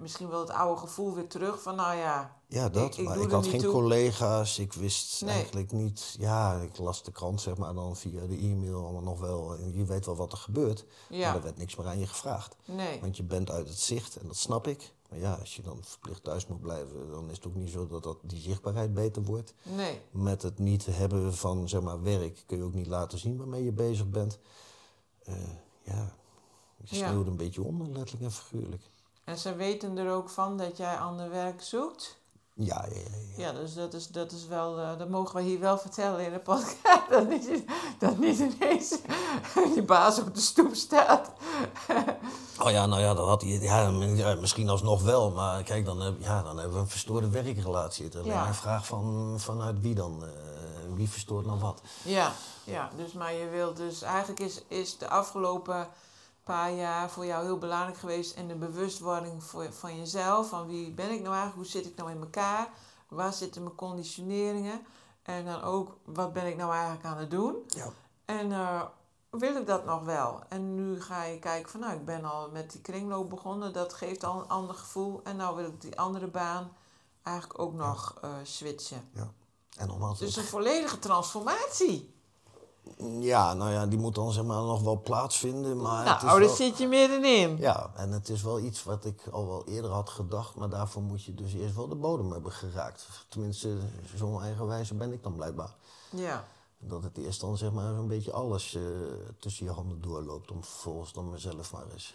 misschien 0.00 0.28
wel 0.28 0.40
het 0.40 0.50
oude 0.50 0.80
gevoel 0.80 1.14
weer 1.14 1.26
terug 1.28 1.62
van, 1.62 1.76
nou 1.76 1.96
ja, 1.96 2.38
Ja, 2.46 2.68
dat. 2.68 2.96
Ik- 2.98 3.04
maar 3.04 3.18
ik 3.20 3.30
had 3.30 3.46
geen 3.46 3.60
toe. 3.60 3.72
collega's. 3.72 4.58
Ik 4.58 4.72
wist 4.72 5.22
Nee. 5.22 5.34
eigenlijk 5.34 5.72
niet. 5.72 6.16
Ja, 6.18 6.60
ik 6.60 6.78
las 6.78 7.02
de 7.02 7.12
krant 7.12 7.40
zeg 7.40 7.56
maar 7.56 7.74
dan 7.74 7.96
via 7.96 8.26
de 8.26 8.36
e-mail 8.38 8.82
allemaal 8.82 9.02
nog 9.02 9.20
wel. 9.20 9.54
En 9.56 9.72
je 9.74 9.84
weet 9.84 10.06
wel 10.06 10.16
wat 10.16 10.32
er 10.32 10.38
gebeurt. 10.38 10.84
Maar 11.08 11.18
ja, 11.18 11.34
er 11.34 11.42
werd 11.42 11.56
niks 11.58 11.76
meer 11.76 11.86
aan 11.86 11.98
je 11.98 12.06
gevraagd. 12.06 12.56
nee, 12.64 13.00
Want 13.00 13.16
je 13.16 13.22
bent 13.22 13.50
uit 13.50 13.68
het 13.68 13.78
zicht 13.80 14.16
en 14.16 14.26
dat 14.26 14.36
snap 14.36 14.66
ik. 14.66 14.92
Maar 15.10 15.18
ja, 15.18 15.34
als 15.34 15.56
je 15.56 15.62
dan 15.62 15.78
verplicht 15.82 16.24
thuis 16.24 16.46
moet 16.46 16.60
blijven, 16.60 17.10
dan 17.10 17.30
is 17.30 17.36
het 17.36 17.46
ook 17.46 17.54
niet 17.54 17.70
zo 17.70 17.86
dat, 17.86 18.02
dat 18.02 18.16
die 18.22 18.40
zichtbaarheid 18.40 18.94
beter 18.94 19.22
wordt. 19.22 19.54
nee, 19.62 20.00
Met 20.10 20.42
het 20.42 20.58
niet 20.58 20.86
hebben 20.86 21.34
van 21.34 21.68
zeg 21.68 21.80
maar, 21.80 22.02
werk 22.02 22.42
kun 22.46 22.56
je 22.58 22.64
ook 22.64 22.74
niet 22.74 22.86
laten 22.86 23.18
zien 23.18 23.36
waarmee 23.36 23.64
je 23.64 23.72
bezig 23.72 24.08
bent. 24.08 24.38
Eh, 25.24 25.34
ja, 25.82 26.14
je 26.84 26.96
Ja. 26.96 27.08
sneeuwt 27.08 27.26
een 27.26 27.36
beetje 27.36 27.62
onder, 27.62 27.86
letterlijk 27.86 28.24
en 28.24 28.32
figuurlijk. 28.32 28.82
En 29.24 29.38
ze 29.38 29.54
weten 29.54 29.98
er 29.98 30.12
ook 30.12 30.28
van 30.30 30.56
dat 30.56 30.76
jij 30.76 30.96
ander 30.98 31.30
werk 31.30 31.62
zoekt. 31.62 32.18
Ja, 32.54 32.84
ja, 32.88 32.94
ja. 32.94 33.00
ja. 33.36 33.46
Ja, 33.46 33.52
dus 33.52 33.74
dat 33.74 33.94
is, 33.94 34.08
dat 34.08 34.32
is 34.32 34.46
wel, 34.46 34.78
eh, 34.78 34.98
dat 34.98 35.08
mogen 35.08 35.36
we 35.36 35.42
hier 35.42 35.60
wel 35.60 35.78
vertellen 35.78 36.24
in 36.24 36.32
de 36.32 36.38
podcast. 36.38 36.76
Dat 37.10 37.28
niet, 37.28 37.64
dat 37.98 38.18
niet 38.18 38.38
ineens 38.38 38.98
je 39.74 39.82
baas 39.86 40.18
op 40.18 40.34
de 40.34 40.40
stoep 40.40 40.74
staat. 40.74 41.30
Oh 42.62 42.70
ja, 42.70 42.86
nou 42.86 43.00
ja, 43.00 43.14
dat 43.14 43.26
had 43.26 43.42
hij. 43.42 43.50
Ja, 43.50 43.88
ja, 44.14 44.34
misschien 44.34 44.68
alsnog 44.68 45.02
wel. 45.02 45.30
Maar 45.30 45.62
kijk, 45.62 45.84
dan, 45.84 46.00
heb, 46.00 46.14
ja, 46.20 46.42
dan 46.42 46.56
hebben 46.58 46.74
we 46.76 46.80
een 46.82 46.88
verstoorde 46.88 47.28
werkrelatie. 47.28 48.04
Het 48.04 48.14
is 48.14 48.20
alleen 48.20 48.32
Ja. 48.32 48.38
maar 48.38 48.48
een 48.48 48.54
vraag 48.54 48.86
van, 48.86 49.34
vanuit 49.38 49.80
wie 49.80 49.94
dan. 49.94 50.24
eh, 50.24 50.28
wie 50.94 51.08
verstoort 51.08 51.46
nou 51.46 51.58
wat? 51.58 51.80
Ja, 52.04 52.32
ja, 52.64 52.90
dus 52.96 53.12
maar 53.12 53.32
je 53.34 53.48
wilt 53.48 53.76
dus 53.76 54.02
eigenlijk 54.02 54.40
is, 54.40 54.62
is 54.68 54.98
de 54.98 55.08
afgelopen 55.08 55.88
paar 56.50 56.72
jaar 56.72 57.10
voor 57.10 57.26
jou 57.26 57.44
heel 57.44 57.58
belangrijk 57.58 57.98
geweest 57.98 58.36
en 58.36 58.48
de 58.48 58.54
bewustwording 58.54 59.44
voor, 59.44 59.72
van 59.72 59.96
jezelf. 59.96 60.48
Van 60.48 60.66
wie 60.66 60.90
ben 60.90 61.10
ik 61.10 61.20
nou 61.20 61.34
eigenlijk? 61.34 61.54
Hoe 61.54 61.66
zit 61.66 61.86
ik 61.86 61.96
nou 61.96 62.10
in 62.10 62.20
elkaar? 62.20 62.68
Waar 63.08 63.32
zitten 63.32 63.62
mijn 63.62 63.74
conditioneringen? 63.74 64.86
En 65.22 65.44
dan 65.44 65.62
ook, 65.62 65.96
wat 66.04 66.32
ben 66.32 66.46
ik 66.46 66.56
nou 66.56 66.72
eigenlijk 66.72 67.04
aan 67.04 67.16
het 67.16 67.30
doen? 67.30 67.56
Ja. 67.66 67.86
En 68.24 68.52
eh, 68.52 68.82
wil 69.30 69.56
ik 69.56 69.66
dat 69.66 69.84
nog 69.84 70.04
wel? 70.04 70.42
En 70.48 70.74
nu 70.74 71.00
ga 71.00 71.24
je 71.24 71.38
kijken 71.38 71.70
van, 71.70 71.80
nou, 71.80 71.94
ik 71.94 72.04
ben 72.04 72.24
al 72.24 72.50
met 72.50 72.70
die 72.70 72.80
kringloop 72.80 73.30
begonnen. 73.30 73.72
Dat 73.72 73.92
geeft 73.92 74.24
al 74.24 74.40
een 74.40 74.48
ander 74.48 74.74
gevoel. 74.74 75.20
En 75.24 75.36
nou 75.36 75.56
wil 75.56 75.66
ik 75.66 75.80
die 75.80 75.98
andere 75.98 76.26
baan 76.26 76.72
eigenlijk 77.22 77.58
ook 77.58 77.74
nog 77.74 78.18
eh, 78.22 78.30
switchen. 78.42 79.10
ja. 79.14 79.32
En 79.76 80.16
Dus 80.18 80.36
een 80.36 80.44
volledige 80.44 80.98
transformatie. 80.98 82.14
Ja, 83.20 83.54
nou 83.54 83.70
ja, 83.72 83.86
die 83.86 83.98
moet 83.98 84.14
dan 84.14 84.32
zeg 84.32 84.44
maar 84.44 84.62
nog 84.62 84.82
wel 84.82 85.00
plaatsvinden. 85.02 85.76
Maar 85.80 86.04
Nou, 86.04 86.26
daar 86.26 86.38
wel- 86.38 86.48
zit 86.48 86.78
je 86.78 86.86
middenin. 86.88 87.56
Ja, 87.56 87.90
en 87.96 88.12
het 88.12 88.28
is 88.28 88.42
wel 88.42 88.58
iets 88.60 88.84
wat 88.84 89.04
ik 89.04 89.22
al 89.30 89.46
wel 89.46 89.64
eerder 89.66 89.90
had 89.90 90.10
gedacht. 90.10 90.54
Maar 90.54 90.68
daarvoor 90.68 91.02
moet 91.02 91.24
je 91.24 91.34
dus 91.34 91.52
eerst 91.54 91.74
wel 91.74 91.88
de 91.88 91.94
bodem 91.94 92.32
hebben 92.32 92.52
geraakt. 92.52 93.06
Tenminste, 93.28 93.76
zo'n 94.16 94.42
eigenwijze 94.42 94.94
ben 94.94 95.12
ik 95.12 95.22
dan 95.22 95.34
blijkbaar. 95.34 95.74
Ja. 96.10 96.44
Dat 96.78 97.02
het 97.02 97.18
eerst 97.18 97.40
dan 97.40 97.56
zeg 97.56 97.72
maar 97.72 97.94
zo'n 97.94 98.08
beetje 98.08 98.32
alles 98.32 98.74
eh, 98.74 98.82
tussen 99.38 99.64
je 99.66 99.72
handen 99.72 100.00
doorloopt. 100.00 100.50
Om 100.50 100.64
vervolgens 100.64 101.12
dan 101.12 101.30
mezelf 101.30 101.72
maar 101.72 101.84
eens 101.92 102.14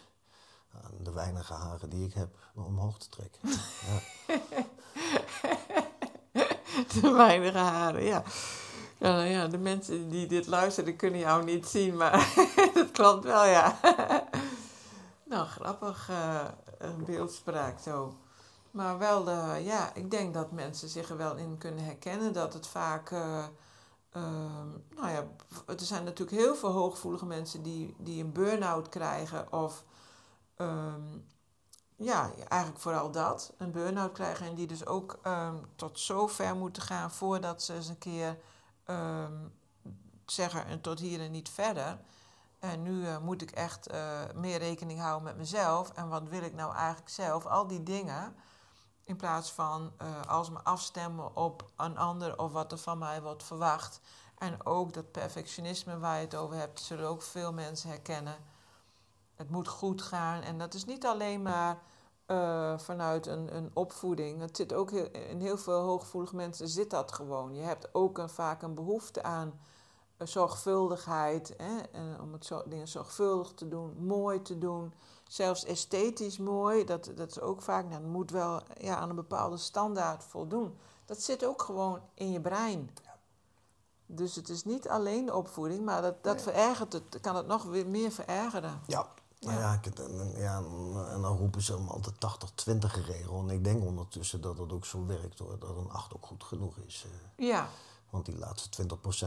aan 0.74 0.90
de 1.02 1.12
weinige 1.12 1.52
haren 1.52 1.90
die 1.90 2.04
ik 2.06 2.14
heb 2.14 2.28
omhoog 2.54 2.98
te 2.98 3.08
trekken. 3.08 3.40
ja. 3.86 4.00
De 7.00 7.10
weinige 7.10 7.58
haren, 7.58 8.02
ja. 8.02 8.22
Ja, 8.98 9.12
nou 9.12 9.26
ja, 9.26 9.46
de 9.46 9.58
mensen 9.58 10.08
die 10.08 10.26
dit 10.26 10.46
luisteren 10.46 10.96
kunnen 10.96 11.20
jou 11.20 11.44
niet 11.44 11.66
zien, 11.66 11.96
maar 11.96 12.34
dat 12.74 12.90
klopt 12.90 13.24
wel, 13.24 13.44
ja. 13.44 13.78
nou, 15.30 15.46
grappig 15.46 16.08
eh, 16.08 16.44
een 16.78 17.04
beeldspraak 17.04 17.78
zo. 17.78 18.16
Maar 18.70 18.98
wel, 18.98 19.24
de, 19.24 19.60
ja, 19.64 19.94
ik 19.94 20.10
denk 20.10 20.34
dat 20.34 20.52
mensen 20.52 20.88
zich 20.88 21.10
er 21.10 21.16
wel 21.16 21.36
in 21.36 21.58
kunnen 21.58 21.84
herkennen 21.84 22.32
dat 22.32 22.52
het 22.52 22.66
vaak... 22.66 23.10
eh, 23.10 23.44
ehm, 24.10 24.68
nou 24.94 25.10
ja, 25.10 25.26
er 25.66 25.80
zijn 25.80 26.04
natuurlijk 26.04 26.38
heel 26.38 26.54
veel 26.54 26.72
hooggevoelige 26.72 27.26
mensen 27.26 27.62
die, 27.62 27.94
die 27.98 28.24
een 28.24 28.32
burn-out 28.32 28.88
krijgen 28.88 29.52
of... 29.52 29.84
ehm, 30.56 31.18
ja, 31.96 32.30
eigenlijk 32.48 32.80
vooral 32.80 33.10
dat. 33.10 33.52
Een 33.58 33.70
burn-out 33.70 34.12
krijgen 34.12 34.46
en 34.46 34.54
die 34.54 34.66
dus 34.66 34.86
ook 34.86 35.18
ehm, 35.22 35.56
tot 35.76 35.98
zo 35.98 36.26
ver 36.26 36.56
moeten 36.56 36.82
gaan 36.82 37.10
voordat 37.10 37.62
ze 37.62 37.74
eens 37.74 37.88
een 37.88 37.98
keer 37.98 38.38
ehm, 38.86 39.34
zeggen 40.26 40.66
en 40.66 40.80
tot 40.80 40.98
hier 40.98 41.20
en 41.20 41.30
niet 41.30 41.48
verder. 41.48 41.98
En 42.58 42.82
nu 42.82 43.06
eh, 43.06 43.18
moet 43.18 43.42
ik 43.42 43.50
echt 43.50 43.86
eh, 43.86 44.20
meer 44.34 44.58
rekening 44.58 45.00
houden 45.00 45.22
met 45.22 45.36
mezelf. 45.36 45.90
En 45.90 46.08
wat 46.08 46.28
wil 46.28 46.42
ik 46.42 46.54
nou 46.54 46.74
eigenlijk 46.74 47.08
zelf? 47.08 47.46
Al 47.46 47.66
die 47.66 47.82
dingen. 47.82 48.36
In 49.04 49.16
plaats 49.16 49.52
van 49.52 49.92
eh, 49.96 50.20
als 50.28 50.50
me 50.50 50.58
afstemmen 50.62 51.36
op 51.36 51.70
een 51.76 51.98
ander 51.98 52.38
of 52.38 52.52
wat 52.52 52.72
er 52.72 52.78
van 52.78 52.98
mij 52.98 53.22
wordt 53.22 53.42
verwacht. 53.42 54.00
En 54.38 54.66
ook 54.66 54.92
dat 54.92 55.12
perfectionisme 55.12 55.98
waar 55.98 56.16
je 56.16 56.24
het 56.24 56.34
over 56.34 56.56
hebt, 56.56 56.80
zullen 56.80 57.08
ook 57.08 57.22
veel 57.22 57.52
mensen 57.52 57.88
herkennen. 57.88 58.36
Het 59.34 59.50
moet 59.50 59.68
goed 59.68 60.02
gaan. 60.02 60.42
En 60.42 60.58
dat 60.58 60.74
is 60.74 60.84
niet 60.84 61.06
alleen 61.06 61.42
maar 61.42 61.78
eh, 62.26 62.78
vanuit 62.78 63.26
een, 63.26 63.56
een 63.56 63.70
opvoeding. 63.74 64.40
Het 64.40 64.56
zit 64.56 64.72
ook 64.72 64.90
heel, 64.90 65.08
in 65.10 65.40
heel 65.40 65.56
veel 65.58 65.80
hooggevoelige 65.80 66.36
mensen 66.36 66.68
zit 66.68 66.90
dat 66.90 67.12
gewoon. 67.12 67.54
Je 67.54 67.62
hebt 67.62 67.88
ook 67.92 68.18
een, 68.18 68.28
vaak 68.28 68.62
een 68.62 68.74
behoefte 68.74 69.22
aan 69.22 69.60
eh, 70.16 70.26
zorgvuldigheid. 70.26 71.54
Hè? 71.56 71.78
En 71.92 72.20
om 72.20 72.32
het 72.32 72.44
zo, 72.46 72.62
dingen 72.66 72.88
zorgvuldig 72.88 73.52
te 73.52 73.68
doen, 73.68 73.96
mooi 74.06 74.42
te 74.42 74.58
doen. 74.58 74.92
Zelfs 75.28 75.64
esthetisch 75.64 76.38
mooi. 76.38 76.84
Dat, 76.84 77.10
dat 77.14 77.30
is 77.30 77.40
ook 77.40 77.62
vaak, 77.62 77.88
nou, 77.88 78.02
dat 78.02 78.10
moet 78.10 78.30
wel 78.30 78.60
ja, 78.78 78.96
aan 78.96 79.08
een 79.08 79.16
bepaalde 79.16 79.56
standaard 79.56 80.24
voldoen. 80.24 80.76
Dat 81.04 81.22
zit 81.22 81.44
ook 81.44 81.62
gewoon 81.62 82.00
in 82.14 82.32
je 82.32 82.40
brein. 82.40 82.90
Dus 84.06 84.34
het 84.34 84.48
is 84.48 84.64
niet 84.64 84.88
alleen 84.88 85.26
de 85.26 85.34
opvoeding, 85.34 85.84
maar 85.84 86.02
dat, 86.02 86.22
dat 86.24 86.34
Nee. 86.34 86.42
verergert 86.44 86.92
het, 86.92 87.20
kan 87.20 87.36
het 87.36 87.46
nog 87.46 87.62
weer 87.62 87.86
meer 87.86 88.10
verergeren. 88.10 88.80
Ja. 88.86 89.06
Nou 89.46 89.58
Ja. 89.58 89.80
ja, 89.82 90.02
en, 90.08 90.32
ja, 90.40 90.56
en 91.12 91.22
dan 91.22 91.36
roepen 91.36 91.62
ze 91.62 91.72
hem 91.72 91.88
altijd 91.88 92.14
80-20 92.18 93.06
regel. 93.06 93.38
En 93.40 93.50
ik 93.50 93.64
denk 93.64 93.84
ondertussen 93.84 94.40
dat 94.40 94.56
dat 94.56 94.72
ook 94.72 94.84
zo 94.84 95.06
werkt 95.06 95.38
hoor. 95.38 95.58
Dat 95.58 95.76
een 95.76 95.90
8 95.90 96.14
ook 96.14 96.26
goed 96.26 96.44
genoeg 96.44 96.76
is. 96.86 97.04
eh. 97.36 97.46
Ja, 97.46 97.68
Want 98.10 98.26
die 98.26 98.38
laatste 98.38 98.68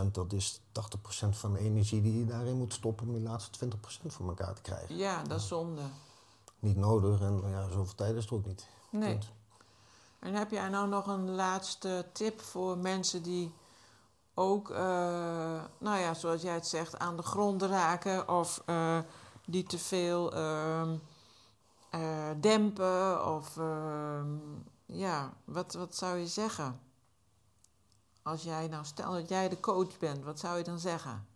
20% 0.06 0.12
dat 0.12 0.34
is 0.34 0.62
80% 0.72 1.38
van 1.38 1.54
de 1.54 1.60
energie 1.60 2.02
die 2.02 2.18
je 2.20 2.26
daarin 2.26 2.58
moet 2.58 2.74
stoppen 2.74 3.08
om 3.08 3.14
die 3.14 3.24
laatste 3.24 3.68
20% 3.68 4.12
voor 4.14 4.28
elkaar 4.28 4.54
te 4.54 4.62
krijgen. 4.62 4.96
ja, 4.98 5.24
dat 5.24 5.40
is 5.40 5.48
zonde. 5.48 5.82
Niet 6.60 6.78
nodig 6.78 7.20
en 7.22 7.42
ja, 7.50 7.70
zoveel 7.72 7.96
tijd 7.96 8.16
is 8.16 8.24
het 8.24 8.32
ook 8.34 8.46
niet. 8.46 8.68
Nee. 8.92 9.12
Punt. 9.12 9.30
En 10.20 10.34
heb 10.34 10.52
jij 10.52 10.70
nou 10.70 10.88
nog 10.88 11.08
een 11.08 11.30
laatste 11.36 12.06
tip 12.14 12.42
voor 12.42 12.78
mensen 12.78 13.24
die 13.24 13.54
ook, 14.34 14.70
eh, 14.70 14.78
nou 15.78 16.00
ja, 16.00 16.14
zoals 16.14 16.42
jij 16.42 16.54
het 16.54 16.68
zegt, 16.68 16.98
aan 17.00 17.18
de 17.18 17.24
grond 17.24 17.62
raken 17.62 18.30
of 18.30 18.62
eh, 18.66 18.98
die 19.50 19.64
te 19.64 19.80
veel 19.80 20.34
ehm, 20.34 20.96
eh, 21.90 22.30
dempen? 22.38 23.26
Of 23.36 23.58
ehm, 23.58 24.28
ja, 24.86 25.34
wat, 25.46 25.74
wat 25.74 25.96
zou 25.96 26.18
je 26.18 26.28
zeggen? 26.28 26.80
Als 28.22 28.44
jij 28.44 28.68
nou, 28.68 28.86
stel 28.86 29.12
dat 29.12 29.30
jij 29.30 29.50
de 29.50 29.60
coach 29.60 29.98
bent, 29.98 30.24
wat 30.24 30.40
zou 30.40 30.58
je 30.58 30.64
dan 30.64 30.80
zeggen? 30.80 31.28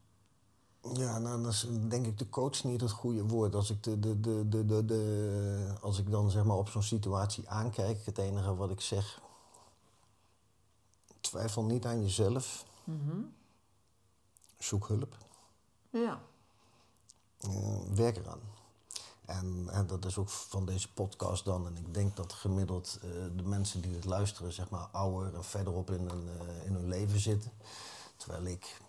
Ja, 0.93 1.19
nou, 1.19 1.43
dat 1.43 1.51
is 1.51 1.67
denk 1.87 2.05
ik 2.05 2.17
de 2.17 2.29
coach 2.29 2.63
niet 2.63 2.81
het 2.81 2.91
goede 2.91 3.23
woord. 3.23 3.55
Als 3.55 3.69
ik, 3.69 3.83
de, 3.83 3.99
de, 3.99 4.19
de, 4.19 4.49
de, 4.49 4.65
de, 4.65 4.85
de, 4.85 5.75
als 5.81 5.99
ik 5.99 6.11
dan 6.11 6.31
zeg 6.31 6.43
maar 6.43 6.57
op 6.57 6.69
zo'n 6.69 6.83
situatie 6.83 7.49
aankijk, 7.49 8.05
het 8.05 8.17
enige 8.17 8.55
wat 8.55 8.69
ik 8.69 8.81
zeg, 8.81 9.21
twijfel 11.21 11.63
niet 11.63 11.85
aan 11.85 12.01
jezelf. 12.01 12.65
Zoek 14.59 14.87
hulp. 14.87 15.17
Ja. 15.89 16.21
Eh, 17.43 17.95
werk 17.95 18.17
eraan. 18.17 18.39
En, 19.25 19.69
en 19.71 19.87
dat 19.87 20.05
is 20.05 20.17
ook 20.17 20.29
van 20.29 20.65
deze 20.65 20.93
podcast 20.93 21.45
dan. 21.45 21.65
En 21.67 21.77
ik 21.77 21.93
denk 21.93 22.15
dat 22.15 22.33
gemiddeld 22.33 22.99
eh, 23.01 23.09
de 23.35 23.43
mensen 23.43 23.81
die 23.81 23.95
het 23.95 24.05
luisteren, 24.05 24.53
zeg 24.53 24.69
maar, 24.69 24.87
ouder 24.91 25.35
en 25.35 25.43
verderop 25.43 25.91
in 25.91 26.09
hun, 26.09 26.29
eh, 26.39 26.65
in 26.65 26.73
hun 26.73 26.87
leven 26.87 27.19
zitten. 27.19 27.51
Terwijl 28.17 28.45
ik 28.45 28.81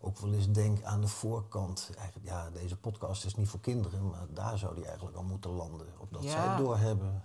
ook 0.00 0.18
wel 0.18 0.32
eens 0.32 0.50
denk 0.50 0.82
aan 0.82 1.00
de 1.00 1.08
voorkant. 1.08 1.90
Eigenlijk, 1.96 2.28
ja, 2.28 2.50
deze 2.50 2.76
podcast 2.76 3.24
is 3.24 3.34
niet 3.34 3.48
voor 3.48 3.60
kinderen, 3.60 4.08
maar 4.10 4.26
daar 4.30 4.58
zou 4.58 4.74
die 4.74 4.84
eigenlijk 4.86 5.16
al 5.16 5.22
moeten 5.22 5.50
landen. 5.50 5.86
Opdat 5.98 6.22
Ja. 6.22 6.30
zij 6.30 6.56
doorhebben, 6.56 7.22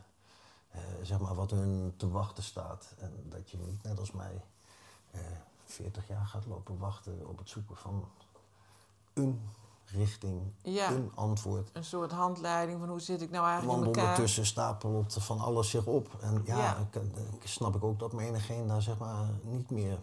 eh 0.69 0.80
zeg 1.02 1.19
maar, 1.19 1.36
wat 1.36 1.52
hun 1.52 1.93
te 1.97 2.10
wachten 2.10 2.43
staat. 2.43 2.93
En 2.97 3.26
dat 3.30 3.49
je 3.49 3.58
niet, 3.58 3.84
net 3.84 3.99
als 3.99 4.12
mij, 4.12 4.43
eh 5.12 5.19
40 5.65 6.08
jaar 6.08 6.26
gaat 6.26 6.45
lopen 6.45 6.78
wachten 6.78 7.28
op 7.28 7.38
het 7.38 7.49
zoeken 7.49 7.78
van 7.78 8.08
een 9.13 9.41
richting, 9.93 10.41
Ja. 10.62 10.91
een 10.91 11.12
antwoord. 11.15 11.69
Een 11.73 11.84
soort 11.84 12.12
handleiding 12.12 12.79
van 12.79 12.89
hoe 12.89 12.99
zit 12.99 13.21
ik 13.21 13.29
nou 13.32 13.45
eigenlijk 13.47 13.73
Want 13.79 13.82
in 13.88 13.88
elkaar. 13.93 14.03
ondertussen 14.12 14.45
stapelt 14.45 15.15
van 15.19 15.39
alles 15.39 15.69
zich 15.69 15.86
op. 15.86 16.10
En 16.21 16.41
ja, 16.45 16.58
Ja. 16.58 16.77
Ik, 16.77 17.01
ik 17.41 17.47
snap 17.47 17.75
ik 17.75 17.84
ook 17.84 17.99
dat 17.99 18.13
menigeen 18.13 18.67
daar 18.67 18.82
zeg 18.82 18.97
maar 18.97 19.25
niet 19.41 19.69
meer 19.69 19.99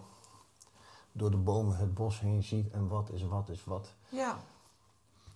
door 1.12 1.30
de 1.30 1.36
bomen 1.36 1.76
het 1.76 1.94
bos 1.94 2.20
heen 2.20 2.42
ziet. 2.42 2.70
En 2.70 2.88
wat 2.88 3.10
is 3.10 3.22
wat 3.22 3.48
is 3.48 3.64
wat. 3.64 3.94
Ja. 4.08 4.38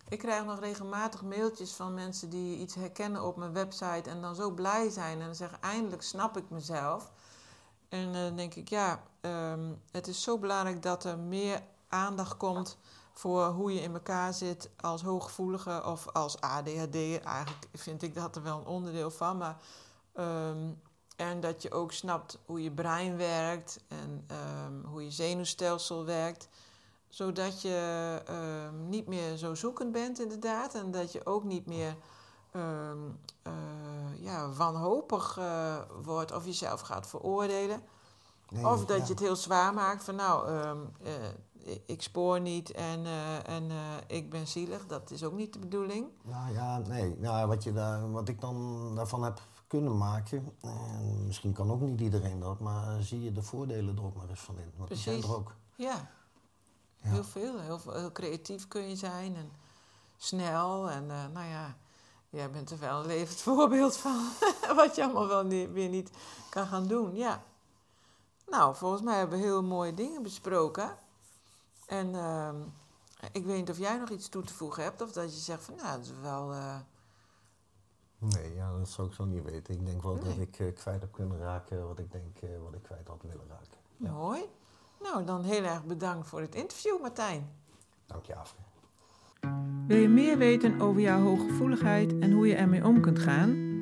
Ik 0.08 0.18
krijg 0.18 0.44
nog 0.44 0.60
regelmatig 0.60 1.22
mailtjes 1.22 1.72
van 1.72 1.94
mensen 1.94 2.30
die 2.30 2.58
iets 2.58 2.74
herkennen 2.74 3.24
op 3.24 3.36
mijn 3.36 3.52
website 3.52 4.10
en 4.10 4.20
dan 4.20 4.34
zo 4.34 4.50
blij 4.50 4.88
zijn 4.90 5.20
en 5.20 5.34
zeggen 5.36 5.60
eindelijk 5.62 6.02
snap 6.02 6.36
ik 6.36 6.50
mezelf. 6.50 7.12
En 7.88 8.14
eh, 8.14 8.20
dan 8.20 8.36
denk 8.36 8.54
ik, 8.54 8.68
ja, 8.68 9.02
ehm, 9.20 9.72
het 9.90 10.06
is 10.08 10.22
zo 10.22 10.38
belangrijk 10.38 10.82
dat 10.82 11.04
er 11.04 11.18
meer 11.18 11.62
aandacht 11.88 12.36
komt 12.36 12.78
voor 13.14 13.46
hoe 13.46 13.74
je 13.74 13.80
in 13.80 13.94
elkaar 13.94 14.34
zit 14.34 14.70
als 14.80 15.02
hooggevoelige 15.02 15.82
of 15.84 16.08
als 16.08 16.40
ADHD. 16.40 16.94
Eigenlijk 17.24 17.66
vind 17.72 18.02
ik 18.02 18.14
dat 18.14 18.36
er 18.36 18.42
wel 18.42 18.58
een 18.58 18.66
onderdeel 18.66 19.10
van, 19.10 19.36
maar 19.36 19.56
ehm, 20.12 20.72
en 21.16 21.40
dat 21.40 21.62
je 21.62 21.70
ook 21.70 21.92
snapt 21.92 22.38
hoe 22.46 22.62
je 22.62 22.70
brein 22.70 23.16
werkt 23.16 23.80
en 23.88 24.24
ehm, 24.26 24.84
hoe 24.84 25.04
je 25.04 25.10
zenuwstelsel 25.10 26.04
werkt 26.04 26.48
zodat 27.08 27.62
je 27.62 28.20
ehm, 28.26 28.88
niet 28.88 29.06
meer 29.06 29.36
zo 29.36 29.54
zoekend 29.54 29.92
bent, 29.92 30.20
inderdaad. 30.20 30.74
En 30.74 30.90
dat 30.90 31.12
je 31.12 31.26
ook 31.26 31.44
niet 31.44 31.66
meer 31.66 31.96
eh, 33.42 33.52
ja, 34.16 34.48
wanhopig 34.48 35.38
eh, 35.38 35.76
wordt 36.02 36.32
of 36.32 36.44
jezelf 36.44 36.80
gaat 36.80 37.06
veroordelen. 37.06 37.82
Nee, 38.48 38.66
of 38.66 38.84
dat 38.84 38.96
ja. 38.96 39.02
je 39.04 39.10
het 39.10 39.20
heel 39.20 39.36
zwaar 39.36 39.74
maakt 39.74 40.04
van 40.04 40.14
nou, 40.14 40.48
eh, 40.48 40.72
ik- 41.86 42.02
spoor 42.02 42.40
niet 42.40 42.70
en, 42.70 43.06
eh, 43.06 43.48
en 43.48 43.70
eh, 43.70 43.76
ik 44.06 44.30
ben 44.30 44.46
zielig. 44.46 44.86
Dat 44.86 45.10
is 45.10 45.24
ook 45.24 45.32
niet 45.32 45.52
de 45.52 45.58
bedoeling. 45.58 46.06
Nou 46.22 46.52
ja, 46.52 46.78
nee. 46.78 47.16
Nou, 47.18 47.46
wat, 47.48 47.62
je 47.64 47.72
daar, 47.72 48.10
wat 48.12 48.28
ik 48.28 48.40
dan 48.40 48.92
daarvan 48.94 49.22
heb 49.24 49.40
kunnen 49.66 49.96
maken. 49.98 50.52
En 50.60 51.26
misschien 51.26 51.52
kan 51.52 51.70
ook 51.70 51.80
niet 51.80 52.00
iedereen 52.00 52.40
dat. 52.40 52.60
Maar 52.60 53.02
zie 53.02 53.22
je 53.22 53.32
de 53.32 53.42
voordelen 53.42 53.96
er 53.96 54.04
ook 54.04 54.14
maar 54.16 54.28
eens 54.28 54.40
van 54.40 54.58
in. 54.58 54.72
Want 54.76 54.88
die 54.88 54.98
zijn 54.98 55.14
Precies. 55.16 55.34
er 55.34 55.40
ook. 55.40 55.54
Ja, 55.74 56.10
Ja. 57.00 57.10
heel 57.10 57.24
veel. 57.24 57.58
Heel, 57.60 57.78
veel- 57.78 57.94
heel 57.94 58.12
creatief 58.12 58.68
kun 58.68 58.88
je 58.88 58.96
zijn 58.96 59.36
en 59.36 59.50
snel. 60.16 60.90
En 60.90 61.10
eh, 61.10 61.26
nou 61.32 61.46
ja, 61.46 61.76
jij 62.30 62.50
bent 62.50 62.70
er 62.70 62.78
wel 62.78 63.00
een 63.00 63.06
levend 63.06 63.40
voorbeeld 63.48 63.96
van. 63.96 64.28
wat 64.76 64.94
je 64.96 65.04
allemaal 65.04 65.26
wel 65.28 65.44
niet, 65.44 65.72
weer 65.72 65.88
niet 65.88 66.10
kan 66.50 66.66
gaan 66.66 66.86
doen. 66.86 67.14
Ja. 67.14 67.42
Nou, 68.46 68.76
volgens 68.76 69.02
mij 69.02 69.18
hebben 69.18 69.38
we 69.38 69.44
heel 69.44 69.62
mooie 69.62 69.94
dingen 69.94 70.22
besproken. 70.22 70.96
En 71.86 72.14
ehm, 72.14 72.56
ik 73.32 73.44
weet 73.44 73.56
niet 73.56 73.70
of 73.70 73.78
jij 73.78 73.98
nog 73.98 74.10
iets 74.10 74.28
toe 74.28 74.42
te 74.42 74.54
voegen 74.54 74.82
hebt. 74.82 75.00
Of 75.02 75.12
dat 75.12 75.34
je 75.34 75.40
zegt 75.40 75.62
van, 75.64 75.74
nou, 75.76 75.96
dat 75.96 76.04
is 76.06 76.12
wel... 76.22 76.52
eh, 76.52 76.76
Nee, 78.18 78.54
ja, 78.54 78.78
dat 78.78 78.88
zou 78.88 79.08
ik 79.08 79.14
zo 79.14 79.24
niet 79.24 79.42
weten. 79.44 79.74
Ik 79.74 79.86
denk 79.86 80.02
wel 80.02 80.18
dat 80.18 80.36
ik 80.38 80.58
eh, 80.58 80.74
kwijt 80.74 81.00
heb 81.00 81.12
kunnen 81.12 81.38
raken 81.38 81.86
wat 81.86 81.98
ik 81.98 82.12
denk 82.12 82.38
eh, 82.40 82.48
wat 82.64 82.74
ik 82.74 82.82
kwijt 82.82 83.08
had 83.08 83.22
willen 83.22 83.46
raken. 83.48 83.78
Ja. 83.96 84.10
Mooi. 84.12 84.40
Nou, 85.02 85.24
dan 85.24 85.42
heel 85.42 85.62
erg 85.64 85.84
bedankt 85.84 86.26
voor 86.28 86.40
het 86.40 86.54
interview, 86.54 87.00
Martijn. 87.00 87.50
Dank 88.06 88.24
je, 88.24 88.34
Afke. 88.36 88.58
Wil 89.86 89.96
je 89.98 90.08
meer 90.08 90.38
weten 90.38 90.80
over 90.80 91.00
jouw 91.00 91.20
hooggevoeligheid 91.22 92.18
en 92.18 92.32
hoe 92.32 92.46
je 92.46 92.54
ermee 92.54 92.84
om 92.84 93.00
kunt 93.00 93.18
gaan? 93.18 93.72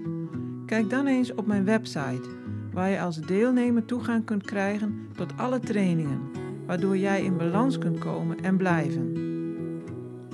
Kijk 0.66 0.90
dan 0.90 1.06
eens 1.06 1.34
op 1.34 1.46
mijn 1.46 1.64
website, 1.64 2.36
waar 2.72 2.88
je 2.88 3.00
als 3.00 3.16
deelnemer 3.16 3.84
toegang 3.84 4.24
kunt 4.24 4.42
krijgen 4.42 5.08
tot 5.16 5.36
alle 5.36 5.60
trainingen, 5.60 6.30
waardoor 6.66 6.96
jij 6.96 7.24
in 7.24 7.36
balans 7.36 7.78
kunt 7.78 7.98
komen 7.98 8.40
en 8.40 8.56
blijven. 8.56 9.16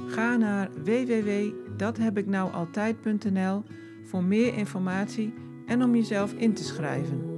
Ga 0.07 0.37
naar 0.37 0.69
www.dathebiknoualtijd.nl 0.85 3.63
voor 4.05 4.25
meer 4.25 4.55
informatie 4.55 5.35
en 5.67 5.83
om 5.83 5.95
jezelf 5.95 6.33
in 6.33 6.53
te 6.53 6.65
schrijven. 6.65 7.37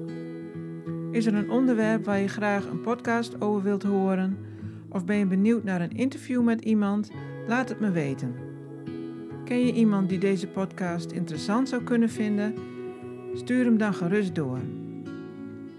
Is 1.11 1.27
er 1.27 1.35
een 1.35 1.51
onderwerp 1.51 2.05
waar 2.05 2.21
je 2.21 2.29
graag 2.29 2.67
een 2.67 2.81
podcast 2.81 3.41
over 3.41 3.63
wilt 3.63 3.83
horen? 3.83 4.39
Of 4.89 5.05
ben 5.05 5.17
je 5.17 5.27
benieuwd 5.27 5.65
naar 5.65 5.81
een 5.81 5.97
interview 5.97 6.43
met 6.43 6.61
iemand? 6.61 7.11
Laat 7.47 7.69
het 7.69 7.81
me 7.81 7.91
weten. 7.91 8.35
Ken 9.45 9.67
je 9.67 9.73
iemand 9.73 10.09
die 10.09 10.19
deze 10.19 10.47
podcast 10.47 11.11
interessant 11.11 11.69
zou 11.69 11.83
kunnen 11.83 12.11
vinden? 12.11 12.55
Stuur 13.35 13.65
hem 13.65 13.79
dan 13.79 13.95
gerust 13.95 14.35
door. 14.35 14.59